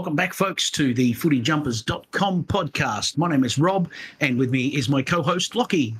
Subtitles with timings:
[0.00, 3.18] Welcome back, folks, to the footyjumpers.com podcast.
[3.18, 5.94] My name is Rob, and with me is my co host, Lockie.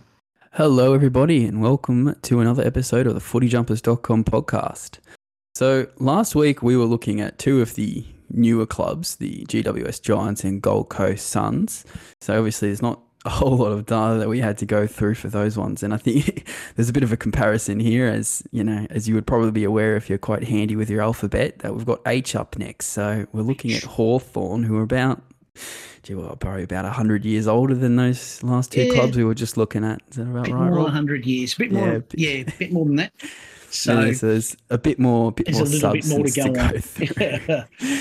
[0.52, 5.00] Hello, everybody, and welcome to another episode of the footyjumpers.com podcast.
[5.54, 10.44] So, last week we were looking at two of the newer clubs, the GWS Giants
[10.44, 11.84] and Gold Coast Suns.
[12.22, 15.14] So, obviously, there's not a whole lot of data that we had to go through
[15.14, 15.82] for those ones.
[15.82, 19.14] And I think there's a bit of a comparison here, as you know, as you
[19.14, 22.34] would probably be aware if you're quite handy with your alphabet, that we've got H
[22.34, 22.86] up next.
[22.86, 25.20] So we're looking at Hawthorn, who are about,
[26.02, 28.94] gee, well, probably about 100 years older than those last two Yeah.
[28.94, 30.00] clubs we were just looking at.
[30.10, 30.84] Is that about bit right, more Rob?
[30.84, 31.52] 100 years.
[31.54, 33.12] a bit Yeah, more, yeah, bit- a bit more than that.
[33.72, 36.96] So, Yeah, so there's a bit more, bit more a little bit more to substance
[36.96, 37.96] go to go, through.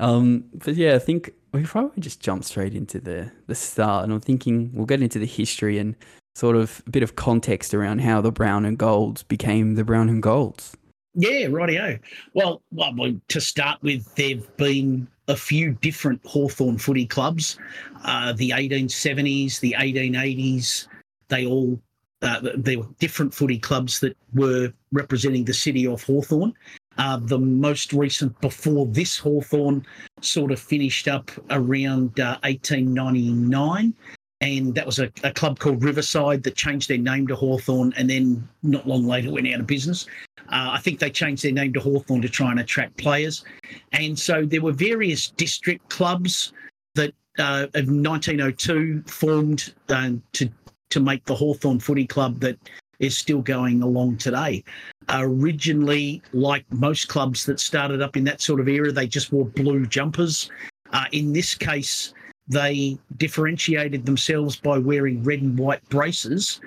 [0.00, 4.12] Um, but yeah, I think we probably just jump straight into the the start, and
[4.12, 5.94] I'm thinking we'll get into the history and
[6.34, 10.08] sort of a bit of context around how the brown and golds became the brown
[10.08, 10.76] and golds.
[11.14, 12.00] yeah, rightio.
[12.34, 17.56] Well, well, to start with, there've been a few different Hawthorn footy clubs.
[18.04, 20.88] Uh, the 1870s, the 1880s,
[21.28, 21.80] they all
[22.22, 26.54] uh, there were different footy clubs that were representing the city of Hawthorn.
[26.98, 29.84] Uh, the most recent before this Hawthorn
[30.20, 33.94] sort of finished up around uh, 1899.
[34.40, 38.10] And that was a, a club called Riverside that changed their name to Hawthorn and
[38.10, 40.06] then not long later went out of business.
[40.48, 43.44] Uh, I think they changed their name to Hawthorn to try and attract players.
[43.92, 46.52] And so there were various district clubs
[46.94, 50.48] that uh, of 1902 formed uh, to
[50.90, 52.56] to make the Hawthorn Footy Club that
[52.98, 54.64] is still going along today.
[55.10, 59.44] originally, like most clubs that started up in that sort of era, they just wore
[59.44, 60.50] blue jumpers.
[60.92, 62.14] Uh, in this case,
[62.48, 66.60] they differentiated themselves by wearing red and white braces.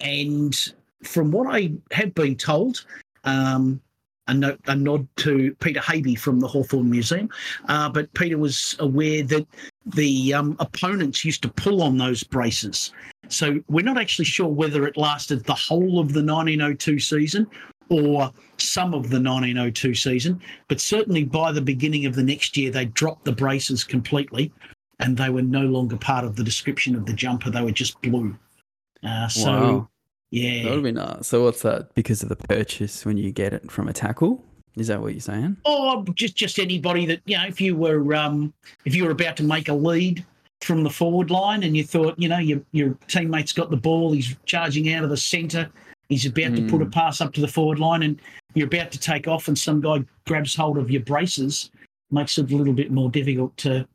[0.00, 0.54] And
[1.02, 2.84] from what I have been told,
[3.24, 3.80] um,
[4.28, 7.28] a, a nod to Peter Habe from the Hawthorn Museum,
[7.68, 9.46] uh, but Peter was aware that
[9.86, 12.92] the um, opponents used to pull on those braces.
[13.28, 17.46] So we're not actually sure whether it lasted the whole of the 1902 season
[17.88, 22.70] or some of the 1902 season, but certainly by the beginning of the next year,
[22.70, 24.52] they dropped the braces completely
[25.00, 27.50] and they were no longer part of the description of the jumper.
[27.50, 28.36] They were just blue.
[29.04, 29.88] Uh, so, Wow.
[30.32, 30.62] Yeah.
[30.62, 31.44] That would have been uh, so.
[31.44, 31.94] What's that?
[31.94, 34.42] Because of the purchase when you get it from a tackle?
[34.76, 35.58] Is that what you're saying?
[35.66, 38.52] or just just anybody that you know if you were um
[38.86, 40.24] if you were about to make a lead
[40.62, 44.12] from the forward line and you thought you know your your teammate's got the ball
[44.12, 45.68] he's charging out of the center
[46.08, 48.18] he's about to put a pass up to the forward line and
[48.54, 51.70] you're about to take off and some guy grabs hold of your braces
[52.10, 53.86] makes it a little bit more difficult to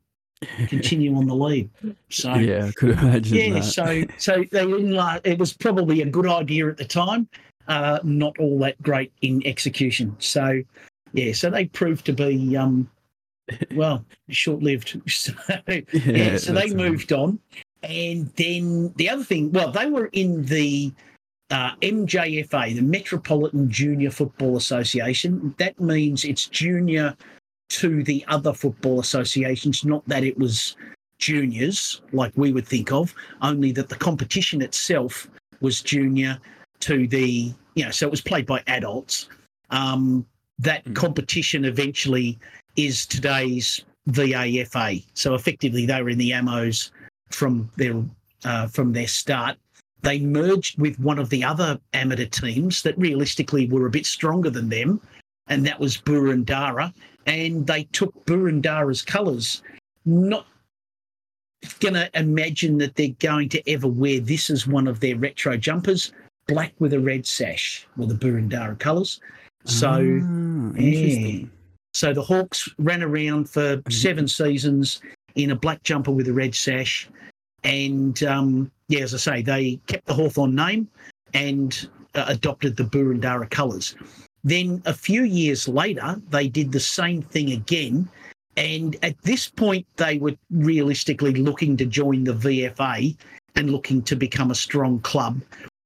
[0.68, 1.70] continue on the lead
[2.10, 3.64] so yeah, I could imagine yeah, that.
[3.64, 7.28] so so they didn't like it was probably a good idea at the time,
[7.68, 10.16] uh, not all that great in execution.
[10.20, 10.62] So
[11.14, 12.90] yeah, so they proved to be um,
[13.74, 15.02] well short lived.
[15.10, 15.34] So
[15.94, 17.40] yeah, so they moved on,
[17.84, 20.94] and then the other thing, well, they were in the
[21.50, 25.56] uh, MJFA, the Metropolitan Junior Football Association.
[25.58, 27.16] That means it's junior
[27.70, 30.76] to the other football associations, not that it was
[31.20, 35.30] juniors like we would think of, only that the competition itself
[35.62, 36.40] was junior
[36.80, 39.28] to the, you know, so it was played by adults.
[39.70, 40.26] Um,
[40.60, 40.96] that Mm.
[40.96, 42.40] competition eventually
[42.76, 45.04] is today's VAFA.
[45.14, 46.92] So effectively, they were in the AMOs
[47.30, 48.02] from their
[48.46, 49.58] uh, from their start.
[50.04, 54.50] They merged with one of the other amateur teams that realistically were a bit stronger
[54.50, 55.02] than them,
[55.48, 56.94] and that was Boroondara.
[57.28, 59.62] And they took Boroondara's colours.
[60.06, 60.48] Not
[61.80, 65.58] going to imagine that they're going to ever wear this as one of their retro
[65.58, 66.14] jumpers,
[66.48, 69.20] black with a red sash with the Boroondara colours.
[69.66, 69.90] So.
[69.90, 71.52] Ah, interesting.
[71.94, 73.92] So the Hawks ran around for Mm-hmm.
[73.92, 75.02] seven seasons
[75.36, 77.10] in a black jumper with a red sash.
[77.64, 80.88] And um, yeah, as I say, they kept the Hawthorn name
[81.34, 83.96] and uh, adopted the Burundara colours.
[84.44, 88.10] Then a few years later, they did the same thing again.
[88.56, 93.16] And at this point, they were realistically looking to join the VFA
[93.56, 95.42] and looking to become a strong club.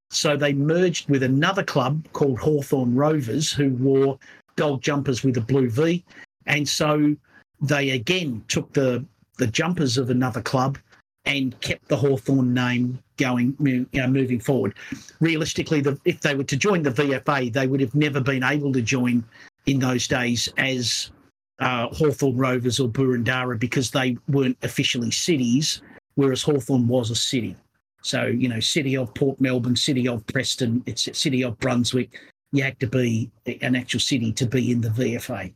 [0.09, 4.19] So they merged with another club called Hawthorn Rovers, who wore
[4.57, 6.03] gold jumpers with a blue V.
[6.45, 7.15] And so
[7.61, 9.05] they again took the,
[9.37, 10.77] the jumpers of another club
[11.25, 14.73] and kept the Hawthorn name going, you know, moving forward.
[15.19, 18.73] Realistically, the, if they were to join the VFA, they would have never been able
[18.73, 19.23] to join
[19.67, 21.11] in those days as
[21.59, 25.81] uh, Hawthorn Rovers or Boroondara because they weren't officially cities,
[26.15, 27.55] whereas Hawthorn was a city.
[28.01, 32.19] So, you know, city of Port Melbourne, city of Preston, it's a city of Brunswick.
[32.51, 33.29] You had to be
[33.61, 35.53] an actual city to be in the VFA.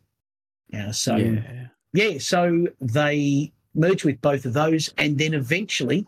[0.69, 0.91] Yeah.
[0.91, 1.67] So, yeah.
[1.93, 6.05] yeah, so they merged with both of those, and then eventually,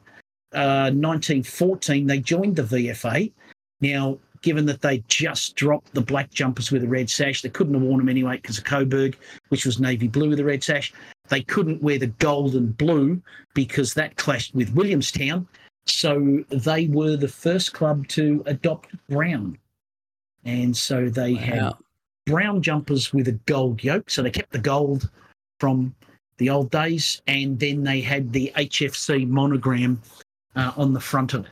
[0.53, 3.31] uh, 1914, they joined the VFA.
[3.81, 7.73] Now, given that they just dropped the black jumpers with a red sash, they couldn't
[7.73, 9.17] have worn them anyway because of Coburg,
[9.49, 10.93] which was navy blue with a red sash.
[11.29, 13.21] They couldn't wear the gold and blue
[13.53, 15.47] because that clashed with Williamstown.
[15.85, 19.57] So they were the first club to adopt brown.
[20.43, 21.39] And so they wow.
[21.39, 21.73] had
[22.25, 24.09] brown jumpers with a gold yoke.
[24.09, 25.09] So they kept the gold
[25.59, 25.95] from
[26.37, 30.01] the old days, and then they had the HFC monogram
[30.55, 31.51] uh, on the front of it.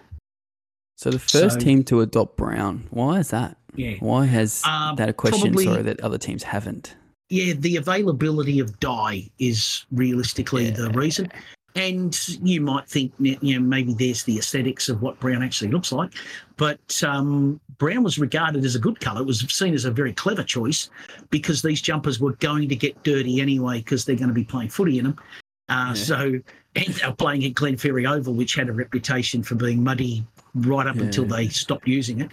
[0.97, 3.57] So the first so, team to adopt brown, why is that?
[3.75, 3.95] Yeah.
[3.99, 5.51] Why has uh, that a question?
[5.51, 6.95] Probably, sorry, that other teams haven't.
[7.29, 10.71] Yeah, the availability of dye is realistically yeah.
[10.71, 11.31] the reason.
[11.75, 15.92] And you might think, you know, maybe there's the aesthetics of what brown actually looks
[15.92, 16.13] like.
[16.56, 19.22] But um, brown was regarded as a good colour.
[19.22, 20.89] It was seen as a very clever choice
[21.31, 24.69] because these jumpers were going to get dirty anyway because they're going to be playing
[24.69, 25.19] footy in them.
[25.68, 25.94] Uh, yeah.
[25.95, 26.39] So
[26.75, 30.95] ended up playing at Glenferrie Oval, which had a reputation for being muddy right up
[30.95, 31.04] yeah.
[31.04, 32.31] until they stopped using it.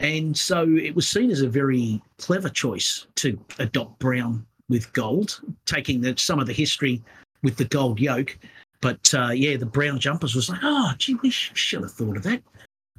[0.00, 5.40] And so it was seen as a very clever choice to adopt brown with gold,
[5.64, 7.02] taking the, some of the history
[7.42, 8.36] with the gold yoke
[8.86, 12.22] but uh, yeah, the brown jumpers was like, oh, gee, we should have thought of
[12.22, 12.40] that.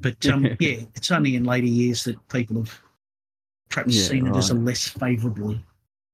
[0.01, 2.81] But um, yeah, it's only in later years that people have
[3.69, 4.35] perhaps yeah, seen right.
[4.35, 5.63] it as a less favourably.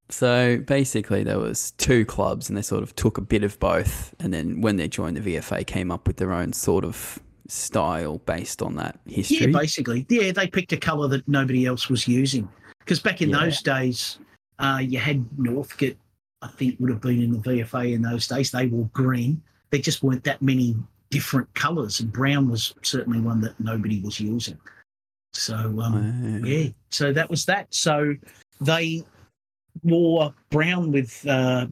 [0.09, 4.13] So basically, there was two clubs, and they sort of took a bit of both,
[4.19, 7.17] and then when they joined the VFA, came up with their own sort of
[7.47, 9.51] style based on that history.
[9.51, 12.47] Yeah, basically, yeah, they picked a colour that nobody else was using
[12.77, 13.39] because back in yeah.
[13.39, 14.19] those days,
[14.59, 15.97] uh, you had Northcote.
[16.43, 18.51] I think would have been in the VFA in those days.
[18.51, 19.41] They wore green,
[19.73, 20.75] there just weren't that many
[21.09, 24.59] different colours, and brown was certainly one that nobody was using.
[25.33, 26.47] So um, wow.
[26.47, 27.73] yeah, so that was that.
[27.73, 28.13] So
[28.61, 29.03] they
[29.81, 31.65] wore brown with uh,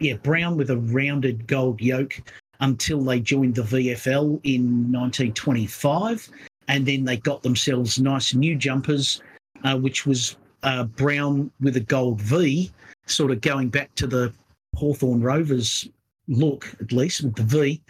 [0.00, 2.20] yeah brown with a rounded gold yoke
[2.60, 6.28] until they joined the VFL in 1925,
[6.68, 9.22] and then they got themselves nice new jumpers,
[9.64, 12.70] uh, which was uh, brown with a gold V,
[13.06, 14.30] sort of going back to the
[14.74, 15.88] Hawthorn Rovers
[16.28, 17.82] look, at least with the V,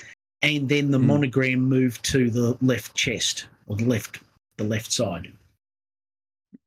[0.42, 1.04] and then the mm.
[1.04, 4.20] monogram moved to the left chest or the left
[4.56, 5.32] the left side,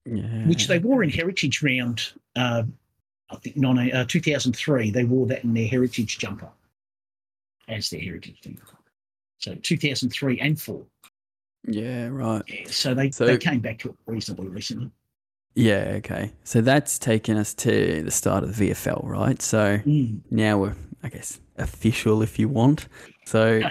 [0.06, 0.48] yeah.
[0.48, 2.12] which they wore in Heritage Round.
[2.36, 2.63] Uh,
[3.31, 6.50] I think 19, uh, 2003, they wore that in their Heritage jumper
[7.68, 8.63] as their Heritage jumper.
[9.38, 10.86] So 2003 and four.
[11.68, 12.44] Yeah, right.
[12.48, 14.92] Yeah, so they so, they came back to it reasonably recently.
[15.56, 16.31] Yeah, okay.
[16.44, 19.42] So that's taken us to the start of the VFL, right?
[19.42, 20.19] So mm.
[20.31, 22.87] now we're, I guess, official if you want.
[23.25, 23.61] So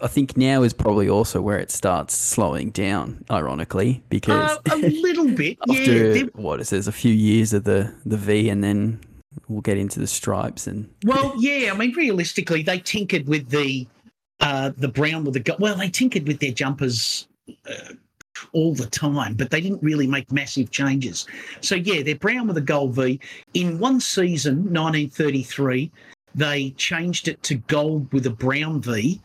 [0.00, 4.76] I think now is probably also where it starts slowing down, ironically, because uh, a
[4.76, 5.58] little bit.
[5.70, 9.00] after yeah, what is there's a few years of the the V, and then
[9.48, 10.88] we'll get into the stripes and.
[11.04, 11.72] Well, yeah.
[11.72, 13.86] I mean, realistically, they tinkered with the
[14.40, 17.26] uh, the brown with the well, they tinkered with their jumpers.
[17.68, 17.94] Uh,
[18.52, 21.26] all the time, but they didn't really make massive changes.
[21.60, 23.20] So yeah, they're brown with a gold V.
[23.54, 25.90] In one season, 1933,
[26.34, 29.20] they changed it to gold with a brown V.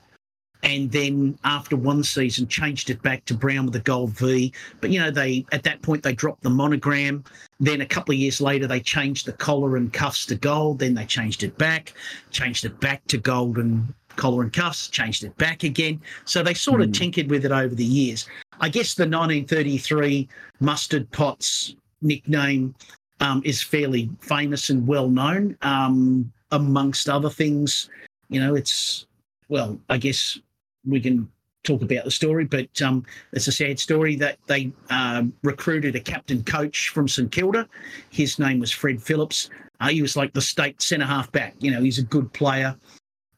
[0.64, 4.54] And then after one season, changed it back to brown with a gold V.
[4.80, 7.24] But you know, they at that point they dropped the monogram.
[7.60, 10.80] Then a couple of years later, they changed the collar and cuffs to gold.
[10.80, 11.94] Then they changed it back,
[12.30, 16.00] changed it back to gold and collar and cuffs, changed it back again.
[16.26, 16.94] So they sort of mm.
[16.94, 18.28] tinkered with it over the years.
[18.62, 22.74] I guess the 1933 mustard pots nickname
[23.20, 25.58] um, is fairly famous and well known.
[25.62, 27.90] Um, amongst other things.
[28.30, 29.06] You know, it's,
[29.50, 30.40] well, I guess
[30.86, 31.30] we can
[31.64, 36.00] talk about the story, but um, it's a sad story that they um, recruited a
[36.00, 37.68] captain coach from St Kilda.
[38.10, 39.50] His name was Fred Phillips.
[39.80, 41.56] Uh, he was like the state centre half back.
[41.60, 42.76] You know, he's a good player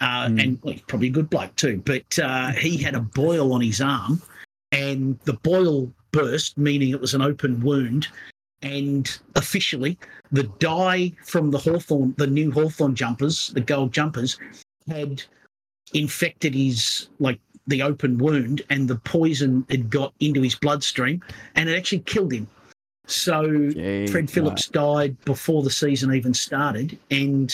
[0.01, 0.43] uh, mm.
[0.43, 1.81] and well, probably a good bloke too.
[1.85, 4.21] But uh, he had a boil on his arm,
[4.73, 8.09] and the boil burst, meaning it was an open wound,
[8.61, 9.97] and officially
[10.31, 14.37] the dye from the Hawthorn, the new Hawthorn jumpers, the gold jumpers,
[14.89, 15.23] had
[15.93, 21.21] infected his like the open wound and the poison had got into his bloodstream
[21.55, 22.47] and it actually killed him.
[23.05, 26.97] So Jeez, Fred Phillips died before the season even started.
[27.11, 27.53] And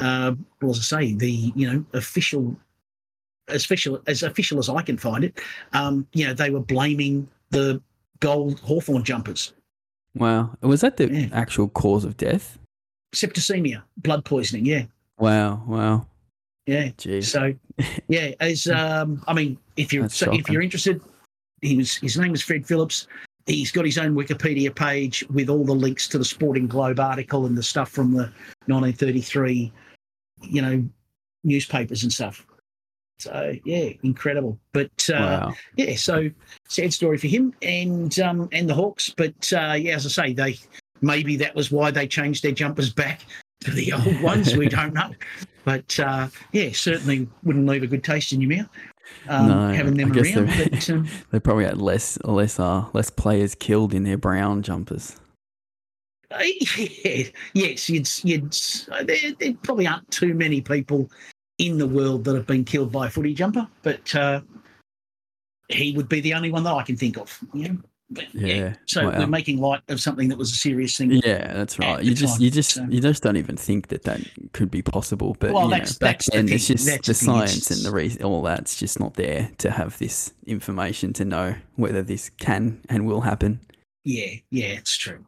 [0.00, 2.56] uh, well, as I say, the you know official,
[3.48, 5.40] as official as official as I can find it,
[5.72, 7.80] um, you know they were blaming the
[8.20, 9.52] gold Hawthorn jumpers
[10.16, 10.56] Wow.
[10.62, 11.28] Was that the yeah.
[11.32, 12.58] actual cause of death?
[13.14, 14.64] Septicemia, blood poisoning.
[14.64, 14.84] Yeah.
[15.18, 15.62] Wow.
[15.66, 16.06] Wow.
[16.66, 16.88] Yeah.
[16.88, 17.24] Jeez.
[17.24, 17.54] So,
[18.08, 21.00] yeah, as um, I mean, if you're so if you're interested,
[21.60, 23.06] he was his name was Fred Phillips.
[23.46, 27.46] he's got his own Wikipedia page with all the links to the Sporting Globe article
[27.46, 28.24] and the stuff from the
[28.66, 29.72] 1933,
[30.42, 30.84] you know,
[31.44, 32.46] newspapers and stuff.
[33.18, 34.58] So yeah, incredible.
[34.72, 35.16] But uh,
[35.48, 35.54] Wow.
[35.76, 36.30] yeah, so
[36.68, 39.12] sad story for him and um, and the Hawks.
[39.16, 40.56] But uh, yeah, as I say, they
[41.00, 43.22] maybe that was why they changed their jumpers back
[43.60, 44.56] to the old ones.
[44.56, 45.12] We don't know.
[45.64, 48.68] But uh, yeah, certainly wouldn't leave a good taste in your mouth
[49.28, 50.46] um, No, having them around.
[50.46, 55.16] But um, They probably had less less uh less players killed in their brown jumpers.
[56.30, 56.42] Uh,
[56.76, 58.52] yeah, yes, you'd, you'd,
[59.04, 61.08] there, there probably aren't too many people
[61.58, 64.40] in the world that have been killed by a footy jumper, but uh,
[65.68, 67.38] he would be the only one that I can think of.
[67.54, 67.76] You know?
[68.08, 69.18] But, Yeah, So wow.
[69.18, 71.10] we're making light of something that was a serious thing.
[71.10, 72.04] Yeah, that's right.
[72.04, 74.20] You just time, you just so- you just don't even think that that
[74.52, 75.36] could be possible.
[75.40, 77.70] But Well, you know, that's- back that's the then, it's just That's the the science
[77.72, 82.00] and the reason, all that's just not there to have this information to know whether
[82.02, 83.58] this can and will happen.
[84.04, 85.24] Yeah, yeah, it's true.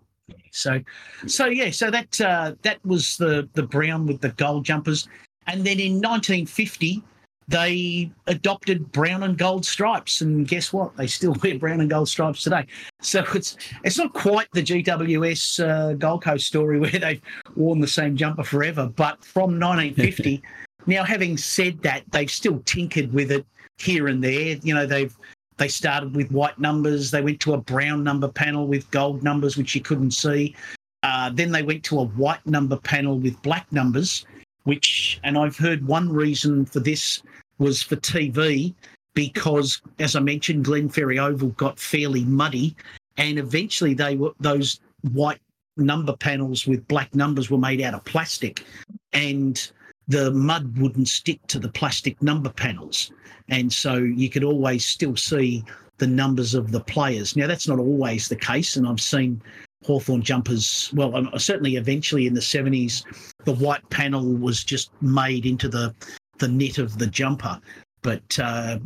[0.52, 0.80] So,
[1.26, 5.08] so yeah, so that uh, that was the the brown with the gold jumpers,
[5.49, 7.02] and then in 1950
[7.49, 10.95] they adopted brown and gold stripes, and guess what?
[10.97, 12.67] They still wear brown and gold stripes today.
[13.00, 17.23] So it's it's not quite the GWS uh, Gold Coast story where they've
[17.57, 20.43] worn the same jumper forever, but from 1950.
[20.87, 23.47] now, having said that, they've still tinkered with it
[23.78, 24.57] here and there.
[24.62, 25.17] You know, they've
[25.57, 27.11] they started with white numbers.
[27.11, 30.55] They went to a brown number panel with gold numbers, which you couldn't see.
[31.02, 34.26] Uh, then they went to a white number panel with black numbers,
[34.65, 37.23] which, and I've heard one reason for this
[37.59, 38.75] was for TV,
[39.15, 42.77] because as I mentioned, Glenferrie Oval got fairly muddy,
[43.17, 44.81] and eventually they were those
[45.12, 45.41] white
[45.77, 48.65] number panels with black numbers were made out of plastic,
[49.12, 49.71] and
[50.07, 53.12] the mud wouldn't stick to the plastic number panels
[53.49, 55.65] and so you could always still see
[55.99, 57.37] the numbers of the players.
[57.37, 59.43] Now that's not always the case, and I've seen
[59.85, 60.90] Hawthorn jumpers.
[60.94, 63.04] Well, um, certainly eventually in the seventies,
[63.44, 65.94] the white panel was just made into the
[66.38, 67.61] the knit of the jumper.
[68.02, 68.78] But uh,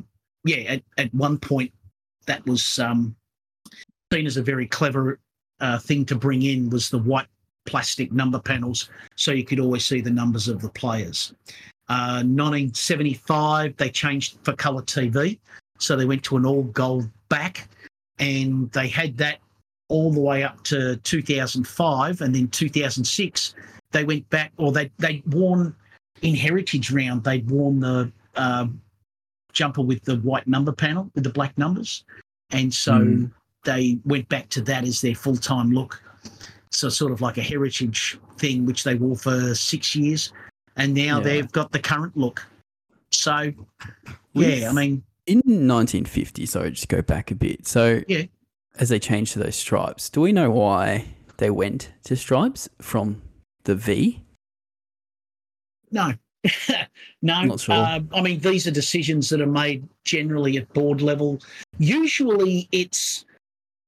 [0.44, 1.72] yeah, at, at one point
[2.26, 3.14] that was um,
[4.12, 5.18] seen as a very clever
[5.61, 7.26] uh, thing to bring in was the white
[7.64, 11.34] plastic number panels, so you could always see the numbers of the players.
[11.88, 15.38] Uh, 1975, they changed for colour TV.
[15.78, 17.68] So they went to an all gold back
[18.18, 19.38] and they had that
[19.92, 22.20] all the way up to 2005.
[22.22, 23.54] And then 2006,
[23.90, 25.75] they went back, or they, they'd worn
[26.22, 28.80] in Heritage Round, they'd worn the um,
[29.52, 32.04] jumper with the white number panel with the black numbers.
[32.50, 33.30] And so Mm.
[33.64, 36.02] they went back to that as their full time look.
[36.70, 40.32] So, sort of like a heritage thing, which they wore for six years
[40.76, 41.25] and now Yeah.
[41.25, 42.46] they've got the current look.
[43.11, 43.52] So,
[44.32, 47.66] With- yeah, I mean, In 1950, sorry, just go back a bit.
[47.66, 48.25] So Yeah.
[48.79, 51.07] As they changed to those stripes, do we know why
[51.38, 53.23] they went to stripes from
[53.64, 54.23] the V?
[55.91, 56.12] no,
[57.23, 57.57] no.
[57.57, 57.75] Sure.
[57.75, 61.41] Uh, I mean, these are decisions that are made generally at board level.
[61.79, 63.25] Usually, it's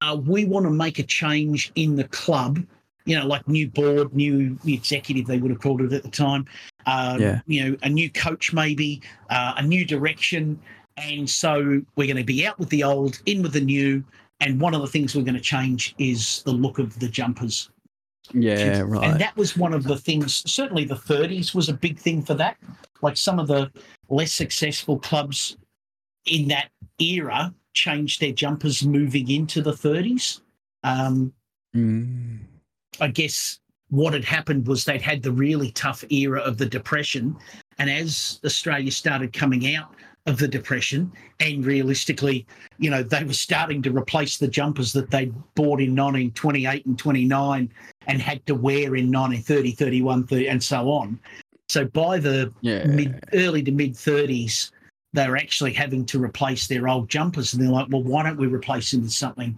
[0.03, 2.64] uh, we want to make a change in the club.
[3.07, 6.47] You know, like new board, new executive, they would have called it at the time.
[6.87, 7.41] Um, Yeah.
[7.47, 10.59] You know, a new coach, maybe uh, a new direction,
[10.97, 14.05] and so we're going to be out with the old, in with the new.
[14.41, 17.71] And one of the things we're going to change is the look of the jumpers.
[18.33, 19.11] Yeah, right.
[19.11, 22.35] And that was one of the things, certainly the 30s was a big thing for
[22.35, 22.57] that.
[23.03, 23.71] Like some of the
[24.09, 25.57] less successful clubs
[26.26, 30.41] in that era changed their jumpers moving into the 30s.
[30.83, 31.33] Um,
[31.75, 32.38] Mm.
[33.00, 37.37] I guess what had happened was they'd had the really tough era of the Depression.
[37.79, 39.95] And as Australia started coming out
[40.26, 42.47] of the Depression, and realistically,
[42.78, 46.99] you know, they were starting to replace the jumpers that they'd bought in 1928 and
[46.99, 47.71] 29
[48.07, 51.19] and had to wear in 1930, 31, 30, and so on.
[51.69, 52.87] So by the Yeah.
[52.87, 54.71] mid, early to mid 30s,
[55.12, 57.52] they were actually having to replace their old jumpers.
[57.52, 59.57] And they're like, well, why don't we replace them with something?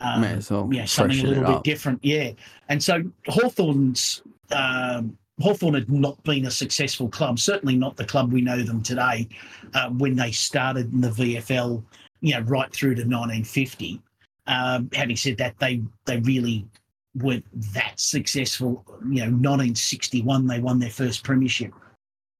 [0.00, 2.04] Um, well yeah, something a little bit different.
[2.04, 2.32] Yeah.
[2.68, 8.32] And so Hawthorn's um, Hawthorn had not been a successful club, certainly not the club
[8.32, 9.28] we know them today
[9.74, 11.82] uh, when they started in the VFL,
[12.20, 14.00] you know, right through to 1950.
[14.46, 16.66] Um, having said that, they they really
[17.14, 17.44] weren't
[17.74, 18.84] that successful.
[19.02, 21.72] You know, 1961 they won their first premiership.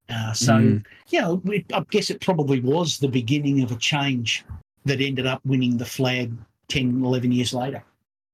[0.09, 0.85] Uh, so, Mm.
[1.11, 1.43] you know,
[1.73, 4.45] I guess it probably was the beginning of a change
[4.85, 6.33] that ended up winning the flag
[6.69, 7.83] 10, 11 years later.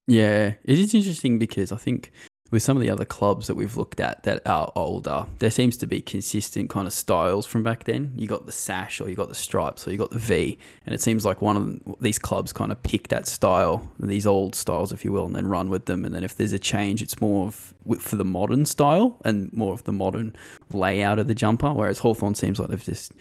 [0.07, 2.11] Yeah, it is interesting because I think
[2.51, 5.77] with some of the other clubs that we've looked at that are older, there seems
[5.79, 8.13] to be consistent kind of styles from back then.
[8.17, 10.95] You got the sash, or you got the stripes, or you got the V, and
[10.95, 14.93] it seems like one of these clubs kind of pick that style, these old styles,
[14.93, 16.05] if you will, and then run with them.
[16.05, 19.75] And then if there's a change, it's more of for the modern style and more
[19.75, 20.35] of the modern
[20.73, 21.73] layout of the jumper.
[21.73, 23.13] Whereas Hawthorn seems like they've just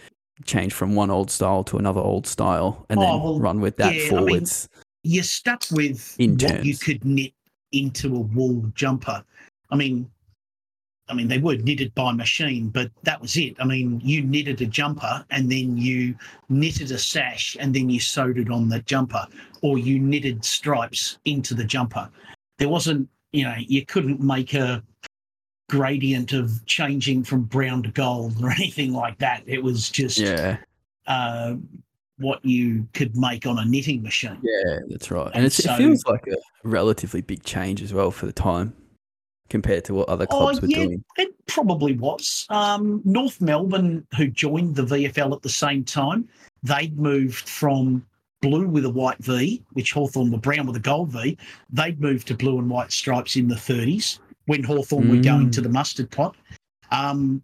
[0.46, 3.78] changed from one old style to another old style and Oh, then well, run with
[3.78, 4.70] that yeah, I mean, forwards.
[5.04, 7.34] You're stuck with In what you could knit
[7.72, 9.24] into a wool jumper.
[9.70, 10.10] I mean,
[11.10, 13.56] I mean they were knitted by machine, but that was it.
[13.60, 16.16] I mean, you knitted a jumper and then you
[16.50, 19.26] knitted a sash and then you sewed it on the jumper,
[19.62, 22.10] or you knitted stripes into the jumper.
[22.58, 24.84] There wasn't, you know, you couldn't make a
[25.70, 29.44] gradient of changing from brown to gold or anything like that.
[29.46, 30.58] It was just yeah,
[31.08, 31.56] uh,
[32.20, 34.40] what you could make on a knitting machine.
[34.42, 35.28] yeah, that's right.
[35.28, 38.32] And, And it's, so- it feels like a relatively big change as well for the
[38.34, 38.74] time
[39.50, 41.04] compared to what other clubs oh, were yeah, doing.
[41.18, 42.46] it probably was.
[42.50, 46.28] Um, North Melbourne, who joined the VFL at the same time,
[46.64, 48.06] they'd moved from
[48.42, 51.38] blue with a white V, which Hawthorn were brown with a gold V.
[51.70, 55.52] They'd moved to blue and white stripes in the 30s when Hawthorn were going Mm.
[55.54, 56.36] to the mustard pot.
[56.92, 57.42] Um,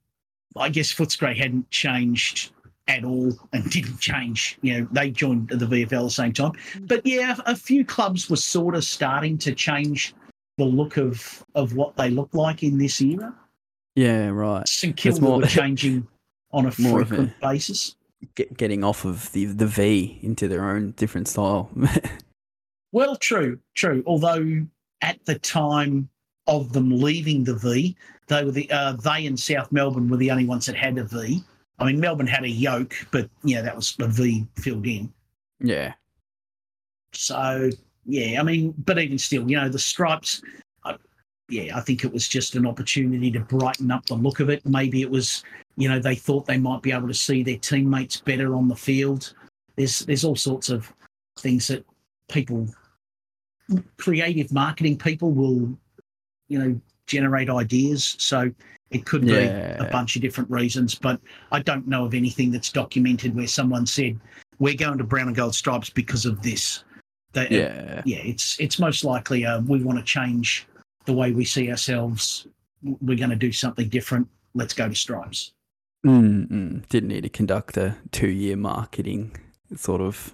[0.58, 2.52] I guess Footscray hadn't changed
[2.88, 4.58] at all and didn't change.
[4.62, 6.52] You know, they joined the VFL at the same time.
[6.82, 10.14] But yeah, a few clubs were sort of starting to change
[10.58, 13.34] the look of of what they look like in this era.
[13.96, 14.68] Yeah, right.
[14.68, 16.08] St Kilda more- were changing
[16.52, 17.96] on a more of a- frequent basis.
[18.36, 21.70] Get, getting off of the the V into their own different style.
[22.92, 24.04] Well, true, true.
[24.06, 24.68] Although
[25.02, 26.10] at the time
[26.46, 27.96] of them leaving the V,
[28.28, 31.04] they were the uh, they and South Melbourne were the only ones that had a
[31.04, 31.44] V.
[31.80, 35.12] I mean, Melbourne had a yoke, but yeah, that was a V filled in.
[35.60, 35.94] yeah,
[37.14, 37.70] So
[38.06, 40.42] yeah, I mean, but even still, you know, the stripes.
[40.84, 40.98] I,
[41.50, 44.66] yeah, I think it was just an opportunity to brighten up the look of it.
[44.66, 45.44] Maybe it was,
[45.76, 48.76] you know, they thought they might be able to see their teammates better on the
[48.76, 49.34] field.
[49.76, 50.94] There's there's all sorts of
[51.40, 51.86] things that
[52.30, 52.68] people,
[53.98, 55.78] creative marketing people, will,
[56.48, 58.16] you know, generate ideas.
[58.20, 58.52] So
[58.92, 61.20] it could be a bunch of different reasons, but
[61.52, 64.20] I don't know of anything that's documented where someone said
[64.60, 66.84] we're going to brown and gold stripes because of this.
[67.34, 70.68] That, yeah, yeah, it's it's most likely uh, we want to change
[71.06, 72.46] the way we see ourselves.
[72.84, 74.28] We're going to do something different.
[74.54, 75.54] Let's go to stripes.
[76.06, 76.88] mm, mm.
[76.90, 79.36] Didn't need to conduct a two year marketing
[79.76, 80.34] sort of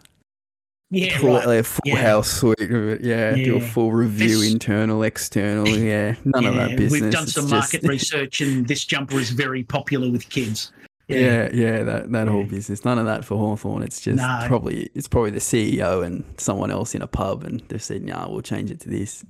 [0.92, 1.46] Yeah, full, right.
[1.48, 1.98] like full Yeah.
[1.98, 3.02] house sweep of it.
[3.02, 5.68] Yeah, do a full review, This- internal, external.
[5.68, 7.02] Yeah, none of that business.
[7.02, 10.72] We've done It's some just- market research, and this jumper is very popular with kids.
[11.08, 12.86] Yeah, yeah, that, that whole business.
[12.86, 13.82] None of that for Hawthorn.
[13.82, 14.44] It's just No.
[14.46, 18.30] probably it's probably the CEO and someone else in a pub and they've said, nah,
[18.30, 19.26] we'll change it to this.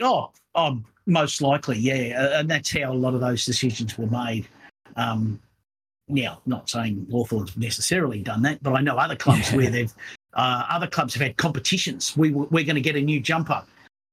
[0.00, 4.46] Oh, oh, most likely, yeah, and that's how a lot of those decisions were made.
[4.96, 5.40] Um,
[6.08, 9.56] now, not saying Hawthorn's necessarily done that, but I know other clubs Yeah.
[9.56, 9.92] where they've
[10.34, 12.16] uh, other clubs have had competitions.
[12.16, 13.62] We, we're going to get a new jumper.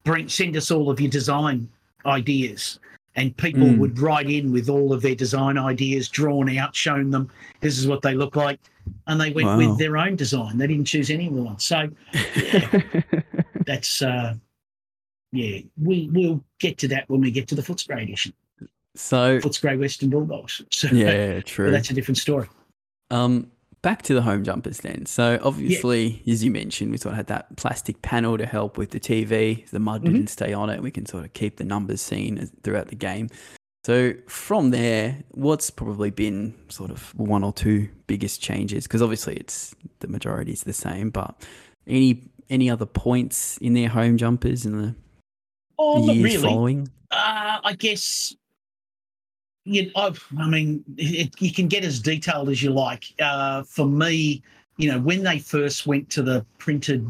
[0.04, 1.68] Bring send us all of your design
[2.06, 2.80] ideas,
[3.16, 3.78] and people Mm.
[3.80, 7.30] would write in with all of their design ideas drawn out, showing them
[7.60, 8.60] this is what they look like,
[9.08, 9.58] and they went Wow.
[9.58, 10.58] with their own design.
[10.58, 11.60] They didn't choose anyone.
[11.60, 11.90] So
[13.66, 14.36] that's uh,
[15.32, 18.34] yeah, we we'll get to that when we get to the Footscray edition.
[18.96, 20.62] so Footscray Western Bulldogs.
[20.72, 21.72] So yeah, true.
[21.72, 22.48] that's a different story.
[23.12, 25.06] Um, back to the home jumpers then.
[25.06, 28.92] So obviously, as you mentioned, we sort of had that plastic panel to help with
[28.92, 29.66] the TV.
[29.72, 30.06] The mud Mhm.
[30.06, 30.82] didn't stay on it.
[30.84, 33.30] We can sort of keep the numbers seen throughout the game.
[33.84, 38.84] So from there, what's probably been sort of one or two biggest changes?
[38.84, 41.36] Because obviously, it's the majority is the same, but
[41.88, 44.94] any any other points in their home jumpers in the
[45.80, 46.38] Oh, years really.
[46.44, 46.90] following?
[47.10, 48.36] Uh, I guess.
[49.66, 53.06] You, I've, I mean, it, you can get as detailed as you like.
[53.20, 54.42] Uh, for me,
[54.78, 57.10] you know, when they first went to the printed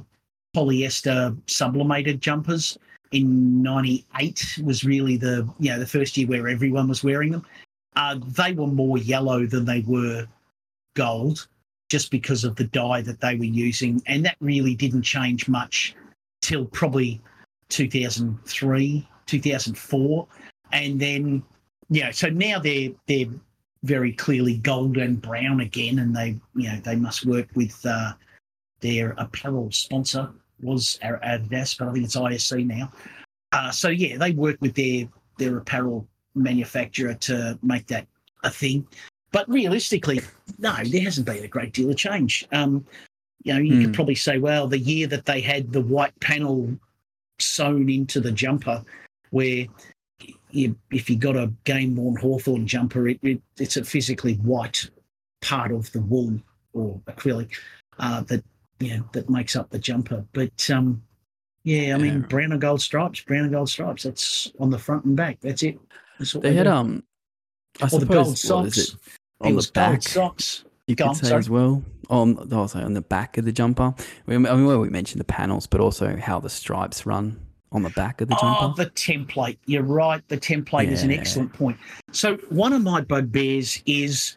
[0.55, 2.77] polyester sublimated jumpers
[3.11, 7.45] in '98 was really the you know the first year where everyone was wearing them.
[7.95, 10.25] Uh, they were more yellow than they were
[10.95, 11.47] gold,
[11.89, 15.95] just because of the dye that they were using, and that really didn't change much
[16.41, 17.21] till probably
[17.69, 20.27] 2003, 2004,
[20.71, 21.43] and then
[21.91, 22.09] yeah.
[22.11, 23.27] So now they're they're
[23.83, 28.13] very clearly gold and brown again, and they you know they must work with uh,
[28.79, 30.31] their apparel sponsor
[30.63, 32.91] was Adidas, but I think it's ISC now.
[33.51, 38.07] Uh, so yeah, they work with their their apparel manufacturer to make that
[38.43, 38.87] a thing.
[39.31, 40.21] But realistically,
[40.59, 42.47] no, there hasn't been a great deal of change.
[42.51, 42.85] Um,
[43.43, 43.81] you know, you Hmm.
[43.85, 46.77] could probably say, well, the year that they had the white panel
[47.39, 48.83] sewn into the jumper,
[49.31, 49.65] where
[50.53, 54.89] you, if you got a game worn Hawthorn jumper, it, it, it's a physically white
[55.41, 56.39] part of the wool
[56.73, 57.49] or acrylic
[57.99, 58.43] uh, that
[58.79, 60.25] you know that makes up the jumper.
[60.33, 61.01] But um,
[61.63, 62.27] yeah, I mean Yeah.
[62.27, 64.03] brown and gold stripes, brown and gold stripes.
[64.03, 65.39] That's on the front and back.
[65.41, 65.79] That's it.
[66.19, 66.69] That's what They had do.
[66.71, 67.03] um,
[67.81, 68.77] I or the gold suppose what is socks.
[68.77, 69.89] it on the back?
[69.91, 70.65] gold socks.
[70.87, 71.39] You Go could on, say sorry.
[71.39, 71.83] as well.
[72.09, 73.93] On oh, sorry, on the back of the jumper.
[74.27, 77.39] I mean, well, we mentioned the panels, but also how the stripes run
[77.71, 78.83] on the back of the Oh, jumper.
[78.83, 79.57] the template.
[79.65, 80.27] You're right.
[80.27, 81.77] The template is an excellent point.
[82.11, 84.35] So one of my bugbears is,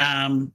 [0.00, 0.52] um,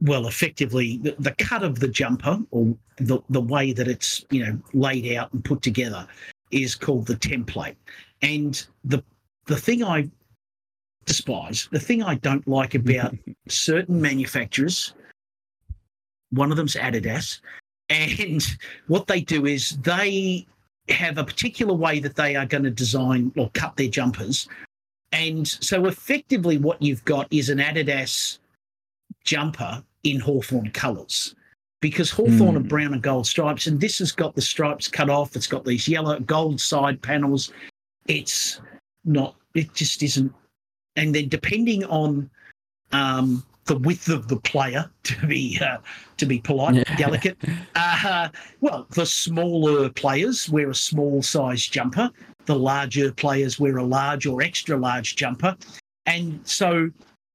[0.00, 4.44] well, effectively the, the cut of the jumper or the the way that it's you
[4.44, 6.06] know laid out and put together
[6.50, 7.76] is called the template.
[8.22, 9.02] And the
[9.46, 10.10] the thing I
[11.06, 13.16] despise, the thing I don't like about
[13.48, 14.94] certain manufacturers,
[16.30, 17.40] one of them's Adidas,
[17.88, 18.44] and
[18.88, 20.46] what they do is they
[20.88, 24.48] have a particular way that they are going to design or cut their jumpers.
[25.12, 28.38] And so effectively what you've got is an Adidas
[29.24, 31.34] jumper in Hawthorn colours.
[31.80, 32.68] Because Hawthorn are Hmm.
[32.68, 35.34] brown and gold stripes, and this has got the stripes cut off.
[35.34, 37.52] It's got these yellow gold side panels.
[38.06, 38.60] It's
[39.04, 39.34] not.
[39.54, 40.32] It just isn't.
[40.94, 42.30] And then depending on
[42.92, 45.78] um, the width of the player, to be uh,
[46.16, 46.96] to be polite, Yeah.
[46.96, 47.38] delicate,
[47.74, 48.28] uh,
[48.60, 52.10] well, the smaller players wear a small size jumper.
[52.46, 55.56] The larger players wear a large or extra large jumper,
[56.06, 56.90] and so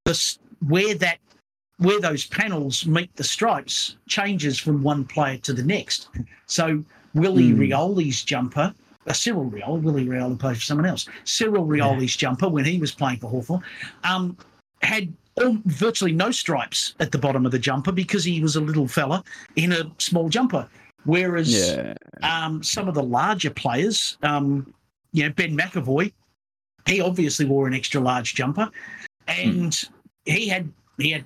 [0.06, 1.20] this where that
[1.78, 6.10] where those panels meet the stripes changes from one player to the next.
[6.48, 7.62] So Willie Hmm.
[7.62, 8.74] Rioli's jumper,
[9.06, 11.08] uh, Cyril Rioli, Willie Rioli played for someone else.
[11.24, 13.62] Cyril Rioli's jumper when he was playing for Hawthorn
[14.04, 14.36] um,
[14.82, 18.62] had all, virtually no stripes at the bottom of the jumper because he was a
[18.62, 19.24] little fella
[19.56, 20.68] in a small jumper.
[21.06, 24.74] Whereas yeah, um, some of the larger players, um,
[25.14, 26.12] you know, Ben McEvoy,
[26.86, 28.70] he obviously wore an extra large jumper,
[29.28, 29.82] and
[30.26, 31.24] he had he had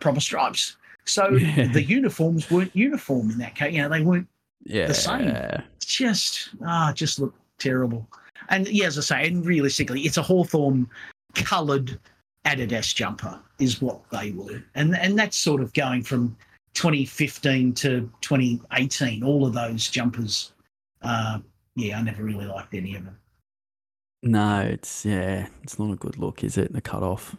[0.00, 0.76] proper stripes.
[1.04, 1.72] So Yeah.
[1.72, 3.74] the uniforms weren't uniform in that case.
[3.74, 4.28] You know, they weren't
[4.64, 5.34] yeah, same.
[5.80, 8.06] just ah, just looked terrible.
[8.48, 10.88] And yeah, as I say, and realistically, it's a Hawthorn
[11.34, 11.98] coloured
[12.46, 16.36] Adidas jumper is what they were, and and that's sort of going from
[16.74, 19.22] 2015 to 2018.
[19.22, 20.52] All of those jumpers,
[21.02, 21.38] uh,
[21.76, 23.18] yeah, I never really liked any of them.
[24.22, 26.72] No, it's yeah, it's not a good look, is it?
[26.72, 27.36] The cut off.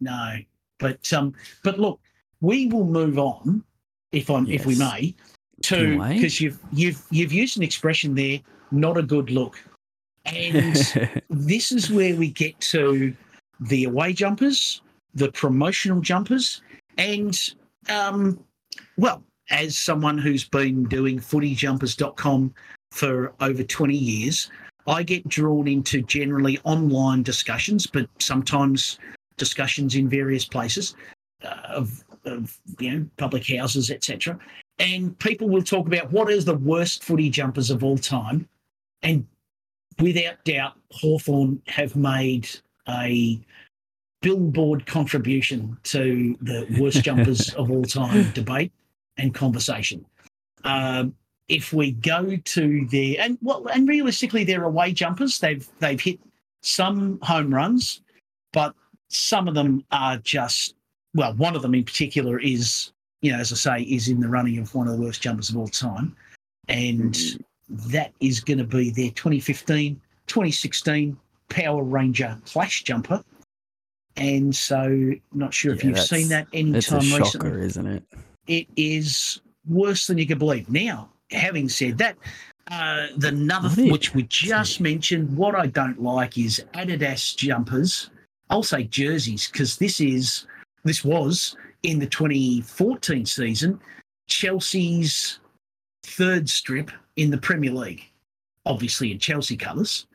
[0.00, 0.36] No,
[0.78, 2.00] but um, but look,
[2.40, 3.62] we will move on
[4.12, 5.14] if I'm if we may
[5.64, 9.62] to because you've you've you've used an expression there, not a good look,
[10.24, 10.76] and.
[11.30, 13.14] this is where we get to
[13.60, 14.82] the away jumpers,
[15.14, 16.62] the promotional jumpers,
[16.98, 17.38] and
[17.88, 18.42] um,
[18.96, 22.54] well, as someone who's been doing footyjumpers.com
[22.92, 24.50] for over 20 years,
[24.86, 28.98] I get drawn into generally online discussions, but sometimes
[29.36, 30.94] discussions in various places
[31.44, 34.38] uh, of, of you know public houses, etc.
[34.78, 38.48] And people will talk about what is the worst footy jumpers of all time,
[39.02, 39.26] and
[39.98, 42.48] without doubt, Hawthorn have made
[42.90, 43.40] a
[44.22, 48.72] billboard contribution to the worst jumpers of all time debate
[49.16, 50.04] and conversation.
[50.64, 51.14] Um,
[51.48, 55.38] if we go to their and well, and realistically, they're away jumpers.
[55.38, 56.20] They've they've hit
[56.62, 58.02] some home runs,
[58.52, 58.74] but
[59.08, 60.74] some of them are just
[61.14, 61.34] well.
[61.34, 64.58] One of them in particular is you know, as I say, is in the running
[64.58, 66.16] of one of the worst jumpers of all time,
[66.68, 67.18] and
[67.68, 71.16] that is going to be their 2015 2016
[71.50, 73.22] Power Ranger Flash jumper.
[74.16, 77.66] And so, not sure if Yeah, you've seen that It's a anytime shocker, recently.
[77.66, 78.02] isn't it?
[78.46, 80.68] It is worse than you can believe.
[80.70, 82.16] Now, having said that,
[82.70, 88.10] uh, the another th- which we just mentioned, what I don't like is Adidas jumpers.
[88.48, 90.46] I'll say jerseys because this is
[90.84, 93.80] this was in the 2014 season
[94.28, 95.38] Chelsea's
[96.02, 98.04] third strip in the Premier League,
[98.66, 100.06] obviously in Chelsea colours.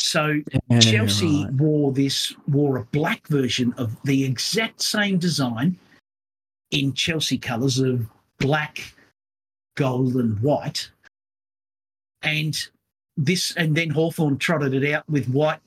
[0.00, 1.52] So Yeah, Chelsea right.
[1.54, 5.78] wore this wore a black version of the exact same design
[6.70, 8.06] in Chelsea colours of
[8.38, 8.94] black,
[9.76, 10.90] gold, and white.
[12.22, 12.56] And
[13.16, 15.60] this and then Hawthorn trotted it out with white,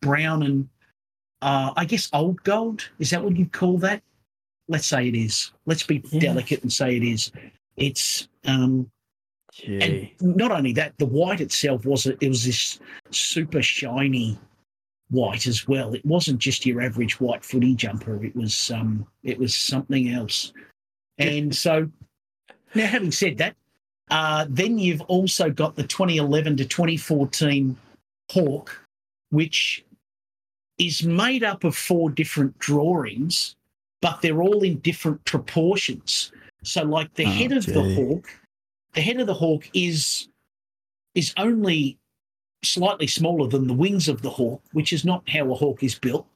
[0.00, 0.68] brown, and
[1.42, 2.88] uh, I guess old gold.
[2.98, 4.02] Is that what you'd call that?
[4.68, 5.52] Let's say it is.
[5.66, 6.20] Let's be Yeah.
[6.20, 7.30] delicate and say it is.
[7.76, 8.90] It's um
[9.64, 12.78] and not only that, the white itself was a, it was this
[13.10, 14.38] super shiny
[15.10, 15.94] white as well.
[15.94, 18.22] It wasn't just your average white footy jumper.
[18.24, 20.52] It was um it was something else.
[21.18, 21.88] And so
[22.74, 23.56] now having said that,
[24.10, 27.76] uh, then you've also got the 2011 to 2014
[28.30, 28.78] Hawk,
[29.30, 29.84] which
[30.78, 33.56] is made up of four different drawings,
[34.02, 36.32] but they're all in different proportions.
[36.62, 38.28] So, like the Oh, head of the hawk,
[38.96, 40.28] the head of the hawk is
[41.14, 41.96] is only
[42.64, 45.94] slightly smaller than the wings of the hawk, which is not how a hawk is
[45.94, 46.26] built.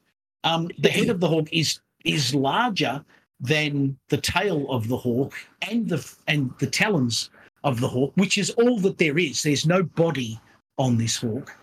[0.43, 3.03] Um, the head of the hawk is is larger
[3.39, 5.33] than the tail of the hawk
[5.69, 7.29] and the and the talons
[7.63, 9.43] of the hawk, which is all that there is.
[9.43, 10.39] There's no body
[10.77, 11.55] on this hawk.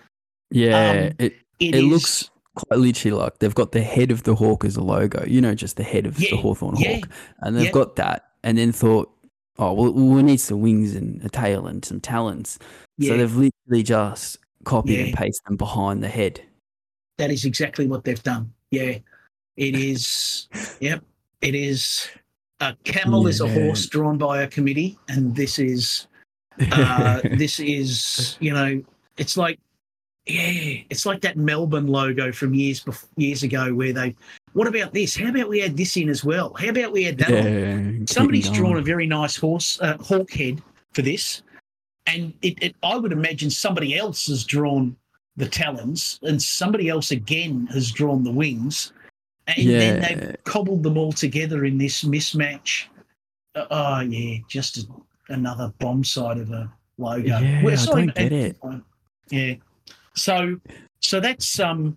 [0.51, 4.25] Yeah, Um, it It it is- looks quite literally like they've got the head of
[4.25, 5.25] the hawk as a logo.
[5.27, 7.09] You know, just the head of the Yeah, Hawthorn yeah, hawk,
[7.41, 7.71] and they've yeah.
[7.73, 9.11] got that, and then thought,
[9.59, 12.59] oh well, we need some wings and a tail and some talons.
[12.97, 16.41] yeah, So they've literally just copied and pasted them behind the head.
[17.19, 18.53] that is exactly what they've done.
[18.71, 18.99] Yeah,
[19.57, 20.49] it is.
[20.81, 21.03] yep,
[21.41, 22.09] it is.
[22.61, 26.09] A camel is a horse drawn by a committee, and this is
[26.73, 28.83] uh, this is you know
[29.17, 29.61] it's like
[30.27, 34.15] yeah it's like that melbourne logo from years bef- years ago where they
[34.59, 35.17] what about this?
[35.17, 36.53] How about we add this in as well?
[36.59, 40.61] How about we add that yeah, somebody's drawn a very nice horse uh, hawk head
[40.93, 41.43] for this
[42.09, 44.97] and it, it i would imagine somebody else has drawn
[45.37, 48.93] the talons and somebody else again has drawn the wings
[49.47, 52.85] and then they've cobbled them all together in this mismatch.
[53.55, 54.87] Uh, oh yeah just a,
[55.29, 57.39] another bomb side of a logo.
[57.39, 58.57] Yeah, Well, I don't get it.
[59.31, 59.55] yeah.
[60.15, 60.59] So
[61.01, 61.97] so that's um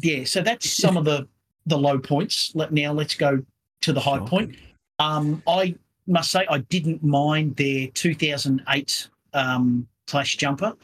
[0.00, 1.26] yeah so that's some of the
[1.66, 3.42] the low points Let now let's go
[3.82, 4.56] to the high point
[4.98, 5.74] um, I
[6.06, 10.74] must say I didn't mind their 2008 um, clash jumper,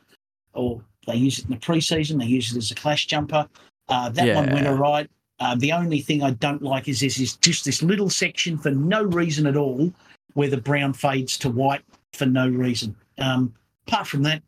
[0.53, 2.19] or they use it in the preseason.
[2.19, 3.49] They use it as a clash jumper.
[3.89, 5.09] Uh, that one went all right.
[5.41, 8.71] Uh, the only thing I don't like is this is just this little section for
[8.71, 9.93] no reason at all,
[10.35, 12.95] where the brown fades to white for no reason.
[13.19, 13.55] Um,
[13.87, 14.43] apart from that,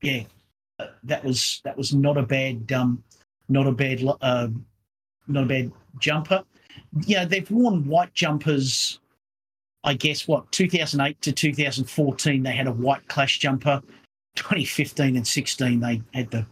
[0.00, 0.22] yeah,
[1.04, 3.02] that was that was not a bad um,
[3.48, 4.48] not a bad uh,
[5.28, 6.44] not a bad jumper.
[7.06, 9.00] Yeah, they've worn white jumpers.
[9.84, 13.82] I guess what 2008 to 2014 they had a white clash jumper.
[14.36, 16.46] 2015 and 16 they had the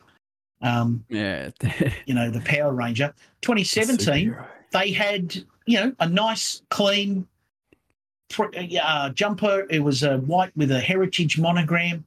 [0.63, 1.51] um, Yeah,
[2.07, 3.15] you know the Power Ranger.
[3.43, 4.47] 2017 Superhero.
[4.73, 7.27] they had you know a nice clean
[8.83, 9.67] uh, jumper.
[9.71, 12.05] It was a white with a heritage monogram.